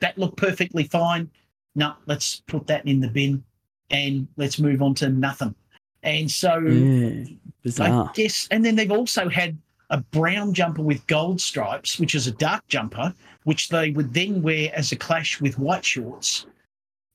[0.00, 1.30] That looked perfectly fine.
[1.74, 3.42] No, let's put that in the bin
[3.90, 5.54] and let's move on to nothing.
[6.02, 8.10] And so mm, I bizarre.
[8.14, 9.58] guess, and then they've also had
[9.90, 14.42] a brown jumper with gold stripes, which is a dark jumper, which they would then
[14.42, 16.46] wear as a clash with white shorts.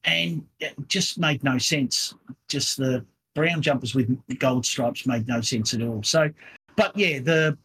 [0.04, 2.14] And it just made no sense.
[2.50, 6.04] Just the brown jumpers with gold stripes made no sense at all.
[6.04, 6.30] So,
[6.76, 7.58] but yeah, the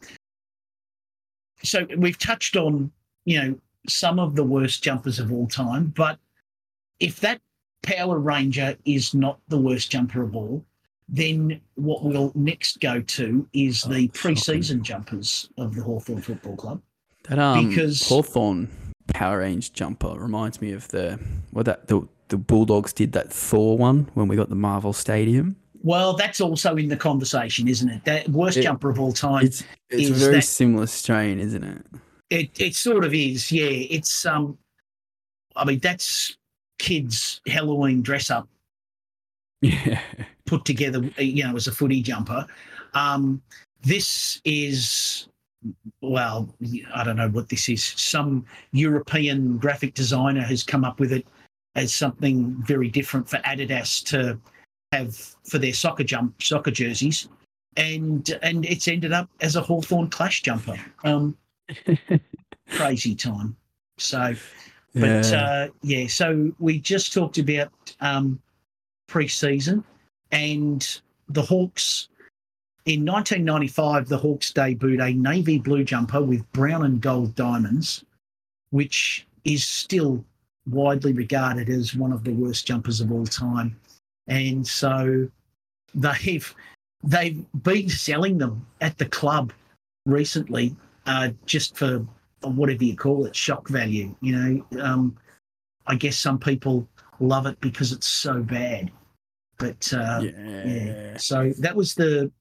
[1.63, 2.91] so we've touched on
[3.25, 6.19] you know some of the worst jumpers of all time, but
[6.99, 7.41] if that
[7.81, 10.65] Power Ranger is not the worst jumper of all,
[11.11, 16.55] then what we'll next go to is Oh, the pre-season jumpers of the Hawthorn Football
[16.55, 16.81] Club.
[17.27, 18.69] That um because- Hawthorn
[19.13, 21.19] Power Ranger jumper reminds me of the
[21.51, 25.55] what that the the Bulldogs did that Thor one when we got the Marvel Stadium.
[25.81, 28.03] Well, that's also in the conversation, isn't it?
[28.05, 29.45] That worst It- jumper of all time.
[29.45, 31.85] It's it's very that- similar strain, isn't it?
[32.29, 33.65] It it sort of is, yeah.
[33.65, 34.57] It's um,
[35.55, 36.37] I mean that's
[36.77, 38.47] kids' Halloween dress up
[39.61, 39.99] Yeah.
[40.49, 42.45] Put together, you know, as a footy jumper.
[42.95, 43.39] Um,
[43.83, 45.27] this is,
[46.01, 46.53] well,
[46.95, 47.83] I don't know what this is.
[47.83, 51.27] Some European graphic designer has come up with it
[51.75, 54.39] as something very different for Adidas to
[54.91, 55.15] have
[55.47, 57.29] for their soccer jump soccer jerseys,
[57.77, 60.77] and and it's ended up as a Hawthorn Clash jumper.
[61.03, 61.37] Um,
[62.69, 63.55] crazy time.
[63.97, 64.33] So.
[64.95, 65.43] But yeah.
[65.43, 68.41] uh, yeah, so we just talked about um,
[69.07, 69.83] pre-season
[70.31, 72.09] and the Hawks.
[72.85, 78.03] In 1995, the Hawks debuted a navy blue jumper with brown and gold diamonds,
[78.71, 80.23] which is still
[80.67, 83.75] widely regarded as one of the worst jumpers of all time.
[84.27, 85.29] And so
[85.93, 86.55] they've
[87.03, 89.53] they've been selling them at the club
[90.05, 92.05] recently, uh, just for
[92.41, 94.15] whatever you call it, shock value.
[94.21, 95.17] You know, um,
[95.87, 96.87] I guess some people
[97.19, 98.91] love it because it's so bad.
[99.59, 100.65] But uh, yeah.
[100.65, 101.17] yeah.
[101.17, 102.31] So that was the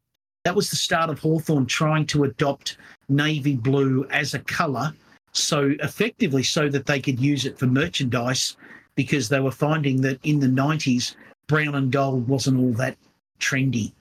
[0.45, 2.79] that was the start of Hawthorn trying to adopt
[3.09, 4.95] navy blue as a colour,
[5.33, 8.57] so effectively so that they could use it for merchandise,
[8.95, 11.17] because they were finding that in the nineties
[11.49, 12.97] brown and gold wasn't all that
[13.41, 13.93] trendy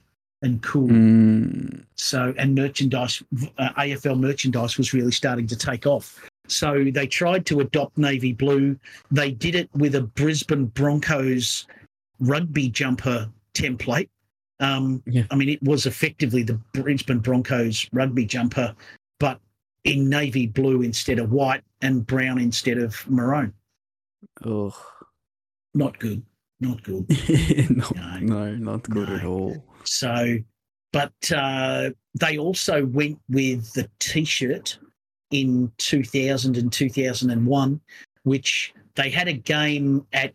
[0.41, 0.87] and cool.
[0.87, 3.23] Mm, So, and merchandise,
[3.57, 6.23] uh, AFL merchandise was really starting to take off.
[6.47, 8.77] So they tried to adopt navy blue.
[9.11, 11.65] They did it with a Brisbane Broncos
[12.19, 14.09] rugby jumper template.
[14.59, 15.23] Um, Yeah.
[15.31, 18.75] I mean, it was effectively the Brisbane Broncos rugby jumper,
[19.19, 19.39] but
[19.83, 23.53] in navy blue instead of white and brown instead of maroon.
[24.43, 24.73] Ugh.
[25.73, 26.23] Not good.
[26.59, 27.05] Not good.
[27.69, 28.19] not, No.
[28.19, 29.63] no, not good at all.
[29.83, 30.37] So,
[30.91, 34.79] but uh, they also went with the T-shirt
[35.31, 37.79] in 2000 and 2001,
[38.23, 40.33] which they had a game at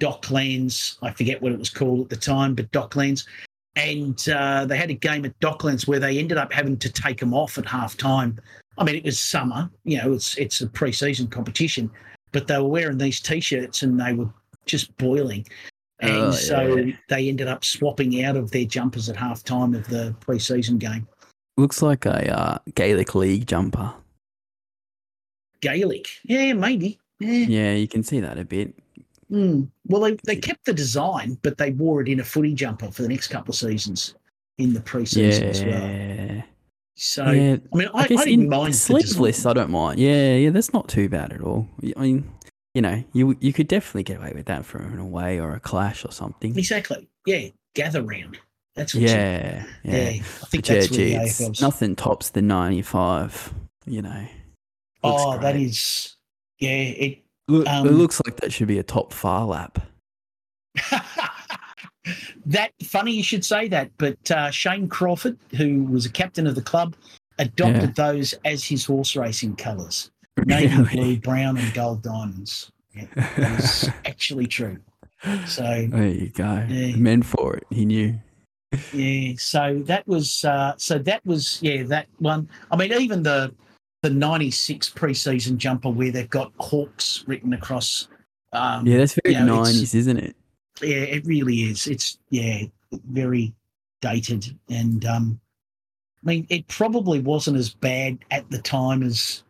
[0.00, 0.96] Docklands.
[1.02, 3.26] I forget what it was called at the time, but Docklands.
[3.76, 7.20] And uh, they had a game at Docklands where they ended up having to take
[7.20, 8.40] them off at half time.
[8.78, 11.90] I mean, it was summer, you know, it's it's a pre-season competition,
[12.32, 14.28] but they were wearing these t-shirts and they were
[14.66, 15.46] just boiling.
[16.00, 16.96] And Oh, so yeah.
[17.08, 21.06] they ended up swapping out of their jumpers at half time of the pre-season game.
[21.58, 23.92] Looks like a uh, Gaelic League jumper.
[25.60, 27.30] Gaelic, yeah, maybe, yeah.
[27.46, 28.74] Yeah, you can see that a bit.
[29.30, 29.68] Mm.
[29.86, 33.02] Well, they, they kept the design, but they wore it in a footy jumper for
[33.02, 34.14] the next couple of seasons
[34.58, 36.42] in the pre-season as well.
[36.96, 37.56] So yeah.
[37.72, 39.46] I mean, I, I guess I didn't in mind sleeveless.
[39.46, 39.98] I don't mind.
[39.98, 41.66] Yeah, yeah, that's not too bad at all.
[41.96, 42.30] I mean,
[42.74, 45.60] you know, you you could definitely get away with that for an away or a
[45.60, 46.58] clash or something.
[46.58, 47.08] Exactly.
[47.24, 48.38] Yeah, gather round.
[48.74, 49.02] That's what.
[49.02, 49.92] you- Yeah, yeah.
[49.94, 50.08] yeah.
[50.08, 51.60] I think But yeah, that's where gee, the AFL's.
[51.62, 53.54] nothing tops the ninety-five.
[53.86, 54.26] You know.
[55.02, 55.66] Oh, that great.
[55.66, 56.16] is.
[56.58, 57.18] Yeah, it.
[57.50, 59.80] Look, it um, looks like that should be a top Phar Lap.
[62.46, 66.54] that funny you should say that, but uh, Shane Crawford, who was a captain of
[66.54, 66.94] the club,
[67.38, 70.10] adopted those as his horse racing colours:
[70.46, 70.94] navy Really?
[70.94, 72.70] blue, brown, and gold diamonds.
[72.94, 74.78] Yeah, that is actually true.
[75.46, 76.64] So There you go.
[76.68, 76.96] Yeah.
[76.96, 77.66] Meant for it.
[77.70, 78.18] He knew.
[78.92, 82.48] yeah, so that was uh, so that was yeah that one.
[82.70, 83.52] I mean, even the
[84.02, 88.08] the '96 preseason jumper where they've got hawks written across.
[88.52, 90.36] Um, Yeah, that's very you know, nineties, isn't it?
[90.82, 91.86] yeah, it really is.
[91.86, 93.52] It's yeah, very
[94.00, 95.40] dated, and um,
[96.24, 99.42] I mean, it probably wasn't as bad at the time as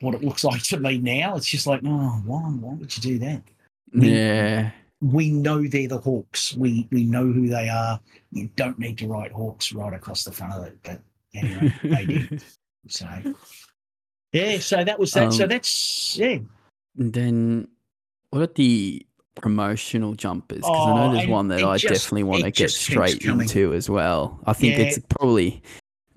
[0.00, 1.36] what it looks like to me now.
[1.36, 3.42] It's just like, oh, why, why would you do that?
[3.94, 4.70] We- Yeah.
[5.00, 6.56] We know they're the Hawks.
[6.56, 8.00] We we know who they are.
[8.32, 11.00] You don't need to write Hawks right across the front of it, but
[11.36, 12.42] anyway, they did.
[12.86, 13.06] So
[14.32, 15.32] yeah, so that was that.
[15.32, 16.38] so Um, that's yeah.
[16.94, 17.68] Then
[18.30, 19.04] what are the
[19.36, 20.58] promotional jumpers?
[20.58, 23.24] Because I Oh, know there's and one that I just- definitely want to get straight
[23.24, 24.40] into as well.
[24.46, 24.84] I think Yeah.
[24.84, 25.62] it's probably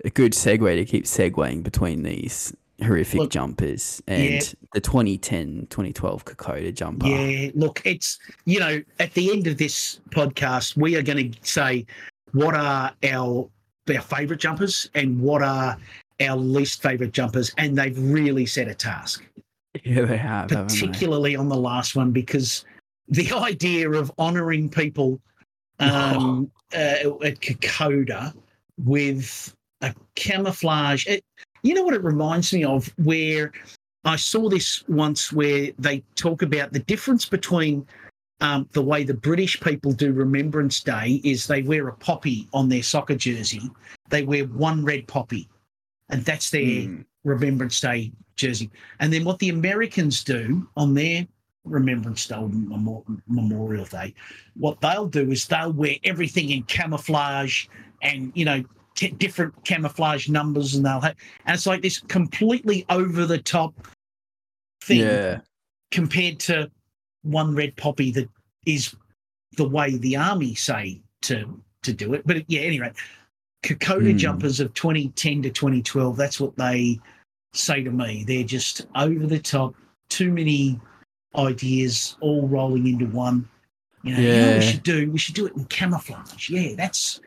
[0.04, 4.40] a good segue to keep segueing between these horrific Look, jumpers and yeah.
[4.72, 7.06] the 2010 2012 Kokoda jumper.
[7.06, 11.38] Yeah, look, it's you know, at the end of this podcast, we are going to
[11.48, 11.86] say
[12.32, 13.48] what are our
[13.94, 15.76] our favourite jumpers and what are
[16.20, 19.24] our least favourite jumpers, and they've really set a task,
[19.84, 20.50] Yeah, they have.
[20.50, 20.86] haven't they?
[20.86, 22.64] particularly on the last one, because
[23.08, 25.20] the idea of honouring people
[25.80, 28.34] um, uh, at Kokoda
[28.78, 31.06] with a camouflage.
[31.06, 31.24] It,
[31.62, 32.92] you know what it reminds me of?
[33.02, 33.52] Where
[34.04, 37.86] I saw this once where they talk about the difference between
[38.40, 42.68] um, the way the British people do Remembrance Day is they wear a poppy on
[42.68, 43.70] their soccer jersey.
[44.08, 45.48] They wear one red poppy,
[46.12, 47.04] and that's their Mm.
[47.24, 48.70] Remembrance Day jersey.
[49.00, 51.26] And then what the Americans do on their
[51.64, 52.36] Remembrance Day,
[53.28, 54.14] Memorial Day,
[54.54, 57.66] what they'll do is they'll wear everything in camouflage
[58.02, 58.64] and, you know,
[58.96, 61.14] t- different camouflage numbers, and they'll have,
[61.46, 63.74] and it's like this completely over the top
[64.82, 65.40] thing Yeah.
[65.92, 66.70] compared to
[67.22, 68.28] one red poppy that
[68.66, 68.96] is
[69.56, 72.22] the way the army say to to do it.
[72.26, 72.92] But yeah, anyway,
[73.62, 74.16] Kokoda Hmm.
[74.18, 76.98] jumpers of 2010 to 2012, that's what they
[77.54, 78.24] say to me.
[78.26, 79.74] They're just over the top,
[80.08, 80.80] too many
[81.36, 83.48] ideas all rolling into one.
[84.02, 85.10] You know, you know we should do?
[85.10, 86.50] We should do it in camouflage.
[86.50, 87.20] Yeah, that's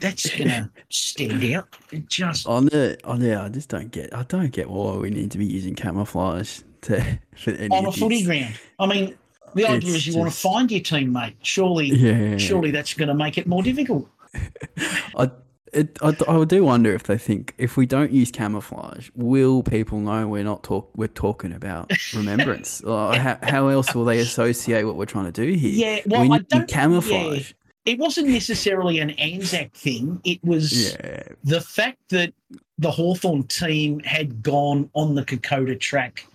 [0.00, 1.68] that's gonna stand out.
[1.92, 4.14] It just On the on the, I just don't get.
[4.14, 7.00] I don't get why we need to be using camouflage to
[7.36, 8.54] for any on a footy ground.
[8.78, 9.16] I mean,
[9.54, 11.36] the idea It's is you want to find your teammate.
[11.42, 12.36] Surely Yeah.
[12.36, 14.06] surely that's going to make it more difficult.
[15.16, 15.30] I,
[15.74, 19.98] it, I, I do wonder if they think if we don't use camouflage, will people
[20.00, 22.80] know we're not talk we're talking about remembrance?
[22.82, 25.70] or how, how else will they associate what we're trying to do here?
[25.96, 27.52] Yeah, well, we I need don't- camouflage.
[27.84, 30.18] It wasn't necessarily an Anzac thing.
[30.24, 32.32] It was Yeah, the fact that
[32.78, 36.26] the Hawthorn team had gone on the Kokoda track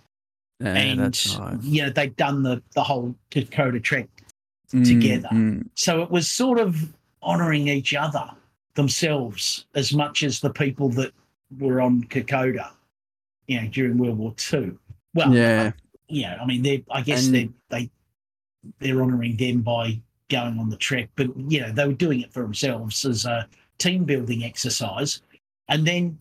[0.60, 1.00] yeah, and
[1.40, 1.58] right.
[1.64, 4.08] you know they'd done the the whole Kokoda track
[4.72, 5.30] Mm, together.
[5.32, 5.68] mm.
[5.74, 6.78] So it was sort of
[7.24, 8.30] honouring each other
[8.76, 11.12] themselves as much as the people that
[11.60, 12.72] were on Kokoda,
[13.48, 14.78] you know, during World War Two.
[15.14, 15.72] Well, yeah,
[16.08, 17.90] yeah, I mean, they I guess And- they they
[18.80, 20.00] they're honouring them by
[20.30, 23.48] going on the trek, but you know they were doing it for themselves as a
[23.80, 25.22] team building exercise,
[25.70, 26.20] and then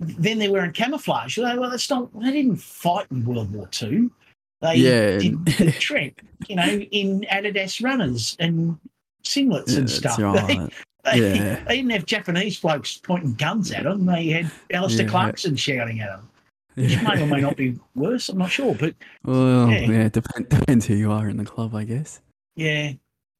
[0.00, 1.38] then they were in camouflage.
[1.38, 2.10] Well, that's not.
[2.20, 4.10] They didn't fight in World War Two.
[4.60, 5.18] They Yeah.
[5.18, 8.76] did the trek, you know, in Adidas runners and
[9.24, 10.18] singlets Yeah, and stuff.
[10.20, 10.70] right.
[11.04, 11.64] They, Yeah.
[11.64, 14.06] they didn't have Japanese blokes pointing guns at them.
[14.06, 15.10] They had Alistair Yeah.
[15.10, 16.28] Clarkson shouting at them.
[16.74, 18.28] Which may or may not be worse.
[18.28, 18.94] I'm not sure, but
[19.24, 19.80] Well, Yeah.
[19.90, 22.20] yeah, depend, depends who you are in the club, I guess.
[22.56, 22.92] yeah.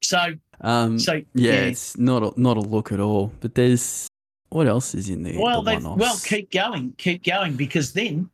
[0.03, 0.33] So,
[0.63, 1.53] Um, so yeah, yeah.
[1.67, 3.33] it's not a, not a look at all.
[3.41, 4.09] But there's
[4.49, 5.39] what else is in there?
[5.39, 8.31] Well, the well, keep going, keep going, because then,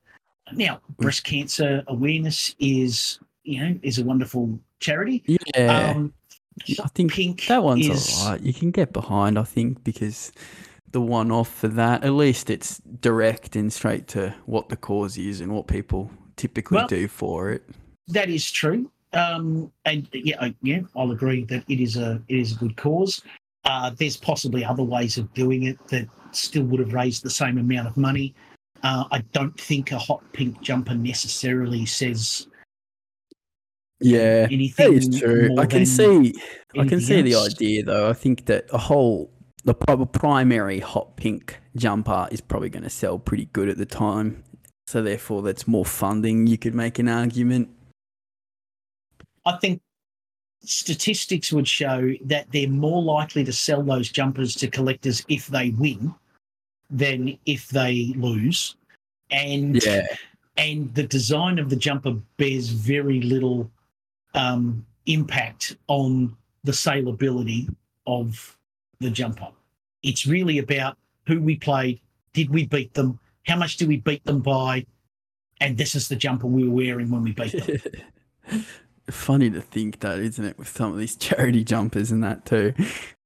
[0.53, 5.25] now, breast cancer awareness is, you know, is a wonderful charity.
[5.27, 6.15] yeah, Um,
[6.83, 8.41] I think Pink that one's is, alright.
[8.41, 10.33] You can get behind, I think, because
[10.93, 15.41] the one-off for that, at least it's direct and straight to what the cause is
[15.41, 17.69] and what people typically Well- do for it.
[18.09, 18.91] that is true.
[19.13, 22.77] Um, and yeah, I, yeah, I'll agree that it is a it is a good
[22.77, 23.23] cause.
[23.65, 27.57] Uh, there's possibly other ways of doing it that still would have raised the same
[27.57, 28.35] amount of money.
[28.83, 32.47] Uh, I don't think a hot pink jumper necessarily says
[34.01, 34.95] Yeah, anything.
[34.95, 35.59] That is true.
[35.59, 36.35] I can see.
[36.79, 38.11] I can see the idea, though.
[38.11, 39.31] I think that a whole
[39.65, 44.45] the primary hot pink jumper is probably going to sell pretty good at the time.
[44.87, 46.47] So therefore, that's more funding.
[46.47, 47.69] You could make an argument.
[49.45, 49.81] I think
[50.63, 55.71] statistics would show that they're more likely to sell those jumpers to collectors if they
[55.71, 56.15] win
[56.91, 58.77] than if they lose.
[59.31, 60.07] And Yeah,
[60.57, 63.71] and the design of the jumper bears very little
[64.37, 67.69] um, impact on the saleability
[68.07, 68.57] of
[69.01, 69.49] the jumper.
[70.03, 72.01] It's really about who we played,
[72.33, 74.87] did we beat them, how much did we beat them by,
[75.61, 78.65] and this is the jumper we were wearing when we beat them.
[79.11, 80.59] funny to think that, isn't it?
[80.59, 82.75] With some of these charity jumpers and that too.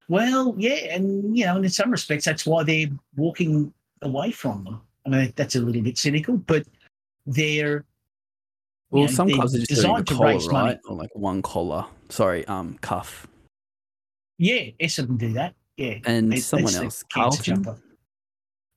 [0.08, 4.64] well, yeah, and you know, and in some respects, that's why they're walking away from
[4.64, 4.80] them.
[5.06, 6.66] I mean, that's a little bit cynical, but
[7.26, 7.84] they're
[8.90, 10.68] Well, you know, some clubs are just designed to collar, raise money.
[10.70, 10.78] right?
[10.88, 11.86] Or like one collar.
[12.08, 13.26] Sorry, um, cuff.
[14.38, 15.54] Yeah, Essendon do that.
[15.76, 15.98] Yeah.
[16.04, 17.64] And They- someone else, Carlton.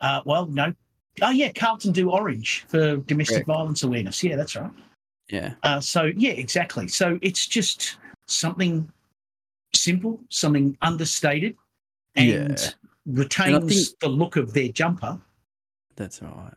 [0.02, 0.74] Uh, well, no.
[1.22, 4.24] Oh, yeah, Carlton do orange for domestic violence awareness.
[4.24, 4.72] Yeah, that's right.
[5.30, 6.88] Yeah, Uh, so, yeah, exactly.
[6.90, 7.98] So it's just
[8.28, 8.92] something
[9.74, 11.56] simple, something understated,
[12.16, 12.70] and Yeah.
[13.06, 15.20] retains think- the look of their jumper.
[15.96, 16.54] that's right.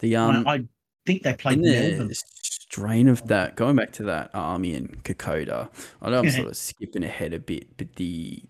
[0.00, 0.64] The I- um, I
[1.08, 2.08] think they played in Melbourne.
[2.08, 5.70] the strain of that, going back to that Army and Kokoda,
[6.02, 6.30] I know I'm Yeah.
[6.32, 8.42] sort of skipping ahead a bit, but the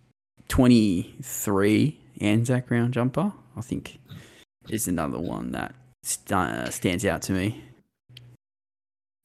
[0.48, 3.98] 23 Anzac round jumper, I think,
[4.68, 7.62] is another one that st- uh, stands out to me.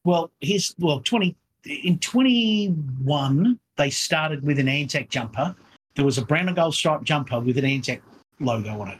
[0.05, 2.67] Well, here's well, twenty in twenty
[3.03, 5.55] one they started with an Anzac jumper.
[5.95, 8.01] There was a brown and gold striped jumper with an Anzac
[8.39, 8.99] logo on it.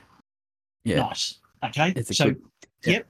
[0.86, 1.40] Yeah, Nice.
[1.64, 1.94] Okay.
[1.96, 2.42] It's so, good-
[2.86, 2.92] yeah.
[2.94, 3.08] yep.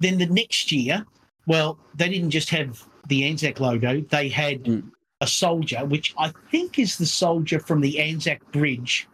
[0.00, 1.04] Then the next year,
[1.46, 4.90] well, they didn't just have the Anzac logo; they had Mm.
[5.20, 9.06] a soldier, which I think is the soldier from the Anzac Bridge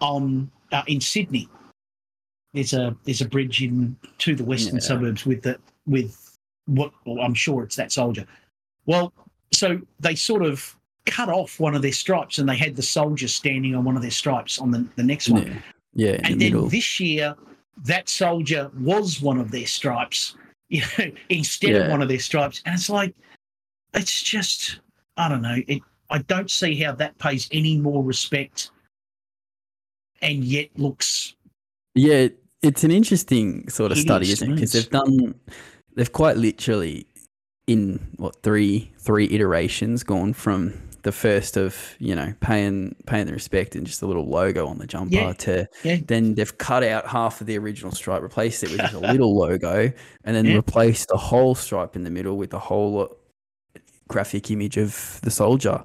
[0.00, 1.48] on uh, in Sydney.
[2.54, 4.80] There's a there's a bridge in to the western Yeah.
[4.82, 8.26] suburbs with the with what well, I'm sure it's that soldier.
[8.86, 9.12] Well,
[9.52, 10.74] so they sort of
[11.06, 14.02] cut off one of their stripes, and they had the soldier standing on one of
[14.02, 15.46] their stripes on the, the next one.
[15.94, 16.68] yeah, yeah, and the then middle.
[16.68, 17.34] this year,
[17.82, 20.36] that soldier was one of their stripes,
[20.68, 22.62] you know, instead of one of their stripes.
[22.66, 23.14] And it's like,
[23.94, 24.80] it's just,
[25.16, 25.58] I don't know.
[25.66, 28.70] It, I don't see how that pays any more respect,
[30.20, 31.34] and yet looks.
[31.94, 32.28] Yeah,
[32.62, 34.54] it's an interesting sort of study, is, isn't it?
[34.54, 35.34] Because they've done,
[35.94, 37.06] they've quite literally,
[37.66, 40.74] in what three three iterations, gone from
[41.04, 44.78] the first of you know paying paying the respect and just a little logo on
[44.78, 45.98] the jumper Yeah, to yeah.
[46.06, 49.36] then they've cut out half of the original stripe, replaced it with just a little
[49.36, 49.92] logo,
[50.24, 50.56] and then Yeah.
[50.56, 53.78] replaced the whole stripe in the middle with the whole uh,
[54.08, 55.84] graphic image of the soldier.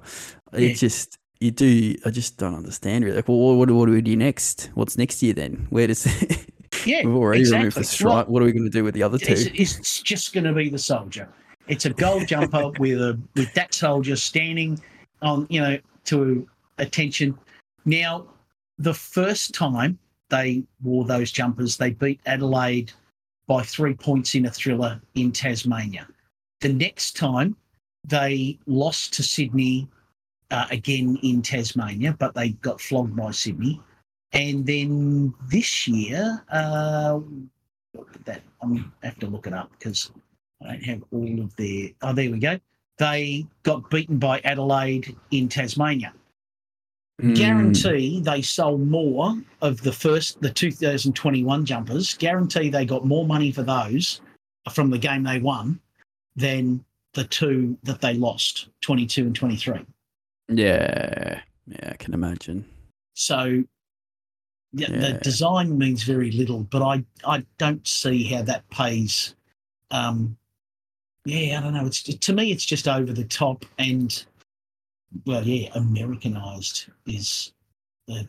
[0.54, 1.96] It just you do.
[2.06, 3.18] I just don't understand really.
[3.18, 4.70] Like, well, what, what do we do next?
[4.74, 5.68] What's next year then?
[5.70, 6.06] Where does
[6.86, 8.28] Yeah, we've already removed the stripe?
[8.30, 9.34] what are we going to do with the other two?
[9.34, 11.28] It's, it's just going to be the soldier.
[11.68, 14.80] It's a gold jumper with a with that soldier standing
[15.22, 16.48] on, you know, to
[16.78, 17.38] attention.
[17.86, 18.28] Now,
[18.78, 19.98] the first time
[20.30, 22.92] they wore those jumpers, they beat Adelaide
[23.48, 26.08] by three points in a thriller in Tasmania.
[26.62, 27.56] The next time
[28.06, 29.88] they lost to Sydney
[30.52, 33.82] uh, again in Tasmania, but they got flogged by Sydney.
[34.32, 37.20] And then this year, uh,
[38.26, 40.12] that I'm have to look it up because
[40.62, 41.90] I don't have all of their.
[42.02, 42.60] Oh, there we go.
[43.00, 46.14] They got beaten by Adelaide in Tasmania.
[47.22, 47.36] Mm.
[47.36, 52.14] Guarantee they sold more of the first, the 2021 jumpers.
[52.14, 54.22] Guarantee they got more money for those
[54.72, 55.80] from the game they won
[56.36, 56.84] than
[57.14, 59.86] the two that they lost, 22 and 23.
[60.50, 62.66] Yeah, yeah, I can imagine.
[63.16, 63.64] So
[64.72, 69.36] yeah, the design means very little, but I, I don't see how that pays.
[69.92, 70.38] Um,
[71.30, 71.86] yeah, I don't know.
[71.86, 74.24] It's to me, it's just over the top and
[75.26, 77.52] well, yeah, Americanized is
[78.08, 78.28] the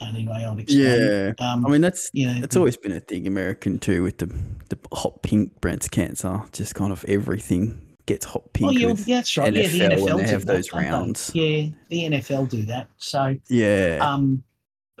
[0.00, 0.86] only way I'd explain.
[0.86, 1.36] it.
[1.38, 4.18] Yeah, Um, I mean that's you know, it's always been a thing American too with
[4.18, 4.26] the
[4.68, 6.42] the hot pink breast cancer.
[6.52, 8.68] Just kind of everything gets hot pink.
[8.68, 9.52] Oh, yeah, yeah, that's right.
[9.54, 10.88] yeah, the NFL they do have that, those don't they?
[10.90, 11.30] rounds.
[11.34, 12.88] Yeah, the NFL do that.
[12.98, 14.42] So, yeah, um,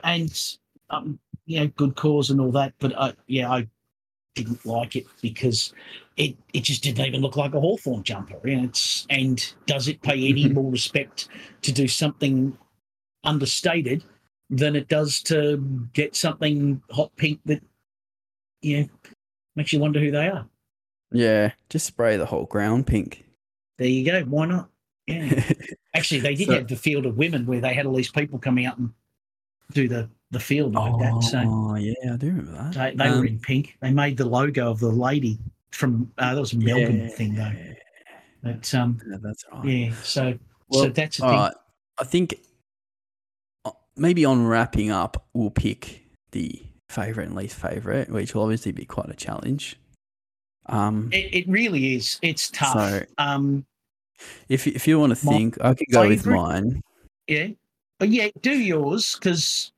[0.02, 0.54] and
[0.90, 2.74] um, you know, good cause and all that.
[2.78, 3.68] But uh, yeah, I
[4.34, 5.72] didn't like it because
[6.16, 8.38] it it just didn't even look like a Hawthorn jumper.
[8.44, 11.28] And it's and does it pay any more respect
[11.62, 12.56] to do something
[13.24, 14.04] understated
[14.50, 15.56] than it does to
[15.92, 17.62] get something hot pink that
[18.62, 18.88] you know
[19.56, 20.46] makes you wonder who they are.
[21.12, 21.52] yeah.
[21.70, 23.24] Just spray the whole ground pink.
[23.78, 24.22] There you go.
[24.24, 24.68] Why not?
[25.06, 25.42] Yeah.
[25.94, 28.38] Actually, they did So- have the field of women where they had all these people
[28.38, 28.90] coming out and
[29.72, 31.22] do the the field like that.
[31.22, 32.72] So oh yeah, I do remember that.
[32.74, 33.76] they, they Um, were in pink.
[33.80, 35.38] They made the logo of the lady
[35.74, 37.42] from uh, that was a Melbourne thing though.
[37.54, 37.72] yeah,
[38.42, 39.64] But um, yeah, that's right.
[39.64, 39.94] yeah.
[40.02, 40.38] So
[40.72, 41.38] so that's All thing.
[41.38, 41.54] right.
[41.98, 42.34] I think
[43.64, 48.72] uh, maybe on wrapping up, we'll pick the favorite and least favorite, which will obviously
[48.72, 49.76] be quite a challenge.
[50.66, 52.18] Um, It, it really is.
[52.22, 52.72] It's tough.
[52.72, 53.64] So- um,
[54.48, 56.80] if if you want to think, I could go with mine.
[57.26, 57.48] yeah.
[57.98, 59.72] But yeah, do yours because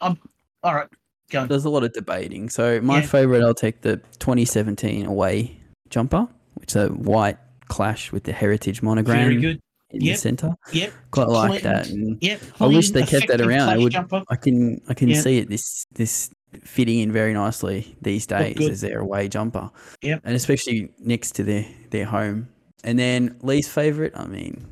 [0.00, 0.18] I'm
[0.62, 0.88] all right.
[1.30, 2.48] There's a lot of debating.
[2.48, 3.06] So my Yeah.
[3.06, 5.56] favorite, I'll take the 2017 away
[5.90, 7.36] jumper, which is a white
[7.68, 9.60] clash with the heritage monogram Very good.
[9.90, 10.14] in Yep.
[10.16, 10.54] the center.
[10.72, 10.92] Yep.
[11.10, 11.88] Quite like that.
[11.88, 12.40] And Yep.
[12.60, 13.68] I wish they kept that around.
[13.68, 14.22] I would- jumper.
[14.30, 15.20] I can I can Yeah.
[15.20, 16.30] see it this this
[16.64, 19.70] fitting in very nicely these days as their away jumper.
[20.02, 20.22] Yep.
[20.24, 22.48] And especially next to their their home.
[22.84, 24.64] And then least favorite, I mean,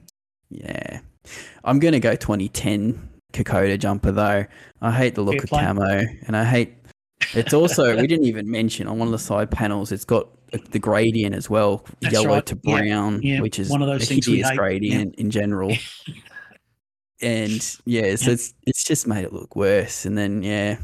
[0.49, 1.01] yeah.
[1.65, 2.99] I'm gonna go 2010
[3.37, 4.45] Kokoda jumper though.
[4.81, 5.61] I hate the look Fair of play.
[5.65, 6.75] camo and I hate
[7.35, 10.29] it's also we didn't even mention on one of the side panels it's got
[10.71, 12.47] the gradient as well, That's yellow right.
[12.47, 13.41] to brown, Yeah.
[13.41, 15.73] which is One of those things hideous gradient in general.
[17.23, 18.33] and yeah, so Yeah.
[18.35, 20.05] it's it's just made it look worse.
[20.07, 20.79] And then yeah,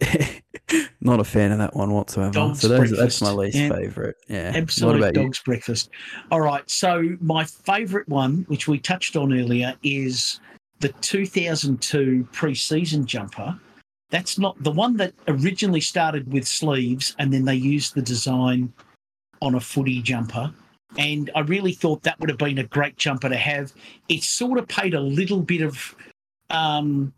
[1.00, 2.32] not a fan of that one whatsoever.
[2.32, 3.70] Dog's so those, that's my least Yeah.
[3.70, 4.16] favorite.
[4.28, 4.52] Yeah.
[4.54, 5.90] Absolute what about dog's breakfast.
[6.30, 6.68] All right.
[6.68, 10.40] So my favourite one, which we touched on earlier, is
[10.80, 13.58] the 2002 pre-season jumper.
[14.10, 18.72] That's not the one that originally started with sleeves, and then they used the design
[19.42, 20.52] on a footy jumper.
[20.98, 23.72] And I really thought that would have been a great jumper to have.
[24.08, 25.94] It sort of paid a little bit of,
[26.50, 27.12] um,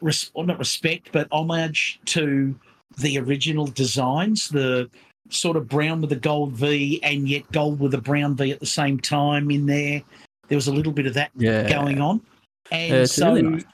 [0.00, 2.58] res- not respect, but homage to
[2.98, 4.48] the original designs.
[4.48, 4.88] The
[5.30, 8.60] sort of brown with a gold V and yet gold with a brown V at
[8.60, 10.02] the same time in there.
[10.48, 11.30] There was a little bit of that?
[11.36, 11.68] Yeah.
[11.68, 12.22] going on.
[12.70, 13.64] And a so really nice.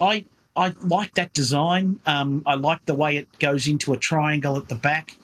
[0.00, 0.24] I
[0.56, 1.98] I like that design.
[2.06, 5.16] Um, I like the way it goes into a triangle at the back.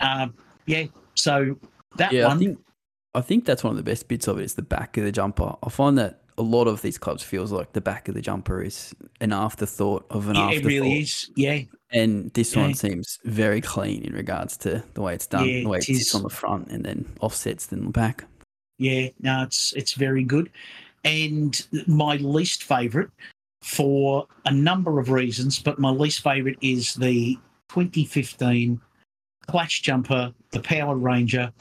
[0.00, 0.34] Um,
[0.66, 1.56] yeah, so
[1.96, 2.36] that Yeah, one.
[2.36, 2.58] I think
[3.14, 5.12] I think that's one of the best bits of it is the back of the
[5.12, 5.54] jumper.
[5.62, 8.60] I find that a lot of these clubs feels like the back of the jumper
[8.60, 10.64] is an afterthought of an yeah, afterthought.
[10.64, 11.30] it really is.
[11.36, 12.62] Yeah, And this Yeah.
[12.62, 15.88] one seems very clean in regards to the way it's done, Yeah, the way it
[15.88, 18.24] it sits on the front and then offsets in the back.
[18.78, 19.10] yeah.
[19.20, 20.50] No, it's it's very good.
[21.04, 23.10] And my least favourite,
[23.62, 27.38] for a number of reasons, but my least favourite is the
[27.70, 28.80] 2015
[29.46, 31.52] Clash jumper, the Power Ranger.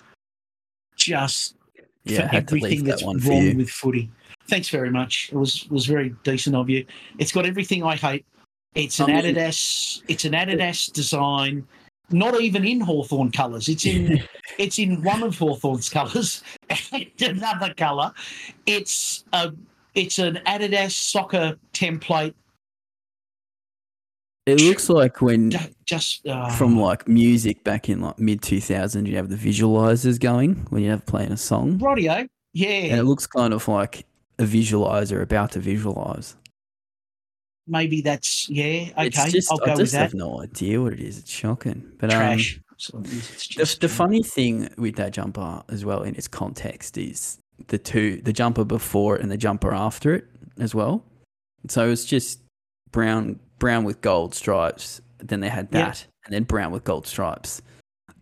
[0.96, 1.56] Just
[2.04, 4.12] Yeah, for I had to everything that that's one wrong with footy.
[4.50, 5.30] Thanks very much.
[5.32, 6.86] It was was very decent of you.
[7.20, 8.26] It's got everything I hate.
[8.76, 10.02] It's an I mean- Adidas.
[10.08, 11.66] It's an Adidas design.
[12.12, 13.70] Not even in Hawthorn colours.
[13.70, 14.22] It's in
[14.58, 16.44] it's in one of Hawthorn's colours
[17.22, 18.12] another colour.
[18.66, 19.54] It's a
[19.96, 22.34] it's an Adidas soccer template.
[24.46, 25.54] It looks like when
[25.86, 30.56] Just uh, from like music back in like mid 2000 you have the visualizers going
[30.70, 32.28] when you have playing a song radio.
[32.52, 32.68] Yeah.
[32.70, 34.06] And it looks kind of like
[34.40, 36.36] a visualizer about to visualize
[37.68, 38.90] maybe that's yeah.
[38.98, 40.00] Okay, just I'll go i with just that.
[40.00, 42.58] have no idea what it is it's shocking but Trash.
[42.58, 46.98] um So the, just the funny thing with that jumper as well in its context
[46.98, 50.26] is the two the jumper before it and the jumper after it
[50.60, 51.04] as well
[51.70, 52.40] so it's just
[52.92, 55.86] brown brown with gold stripes then they had Yeah.
[55.86, 57.62] that and then brown with gold stripes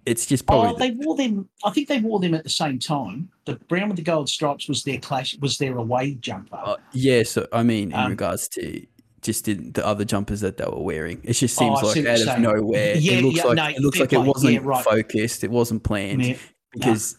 [0.06, 1.47] it's just probably Oh, they wore them.
[1.64, 3.30] I think they wore them at the same time.
[3.45, 5.38] The brown with the gold stripes was their clash.
[5.39, 6.56] Was their away jumper.
[6.62, 8.84] Uh, yeah, so I mean, in Um, regards to
[9.22, 12.22] just in the other jumpers that they were wearing, it just Oh, seems see like
[12.28, 12.95] out of nowhere.
[12.97, 14.84] Yeah, it looks yeah, like no, it looks like it wasn't Yeah, right.
[14.84, 15.43] focused.
[15.43, 16.38] It wasn't planned Yeah.
[16.74, 17.17] because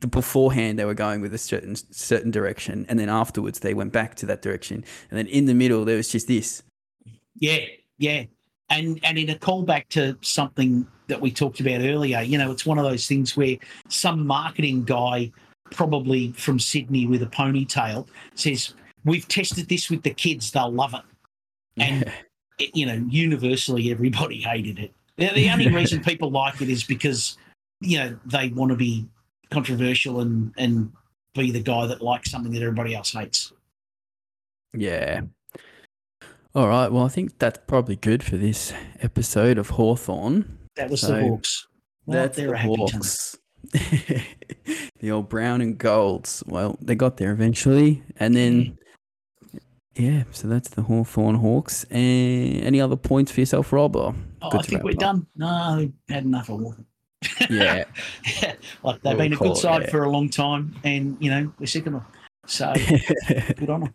[0.00, 3.92] the beforehand they were going with a certain certain direction, and then afterwards they went
[3.92, 6.62] back to that direction, and then in the middle there was just this.
[7.36, 7.60] Yeah,
[7.98, 8.24] yeah.
[8.70, 12.66] And and in a callback to something that we talked about earlier, you know, it's
[12.66, 13.56] one of those things where
[13.88, 15.32] some marketing guy,
[15.70, 18.74] probably from Sydney with a ponytail, says,
[19.04, 21.00] We've tested this with the kids, they'll love it.
[21.88, 22.12] And
[22.58, 24.92] it, you know, universally everybody hated it.
[25.16, 27.36] The, the only reason people like it is because,
[27.80, 29.08] you know, they want to be
[29.50, 30.92] controversial and and
[31.34, 33.52] be the guy that likes something that everybody else hates.
[34.74, 35.22] Yeah.
[36.54, 36.90] All right.
[36.90, 40.58] Well, I think that's probably good for this episode of Hawthorn.
[40.76, 41.68] That was So, the Hawks.
[42.06, 42.58] Well, That's they're the.
[42.58, 43.36] Hawks.
[45.00, 46.42] the old brown and golds.
[46.46, 48.02] Well, they got there eventually.
[48.16, 48.74] And then, mm-hmm.
[49.98, 51.84] Yeah, so that's the Hawthorn Hawks.
[51.90, 53.96] And any other points for yourself, Rob?
[53.96, 54.98] Or Oh, oh I think we're up?
[54.98, 55.26] done.
[55.36, 56.86] No, we've had enough of Hawthorn.
[57.50, 57.84] Yeah.
[58.84, 59.90] like they've We'll been a good it, side yeah.
[59.90, 62.04] for a long time, and you know we're sick of them.
[62.46, 62.72] So
[63.28, 63.94] good on them.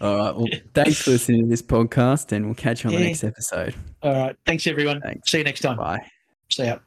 [0.00, 0.34] All right.
[0.34, 3.74] Well, thanks for listening to this podcast, and we'll catch you on the next episode.
[4.02, 5.00] All right, thanks everyone.
[5.00, 5.30] Thanks.
[5.30, 5.76] See you next time.
[5.76, 6.04] Bye.
[6.50, 6.78] See ya.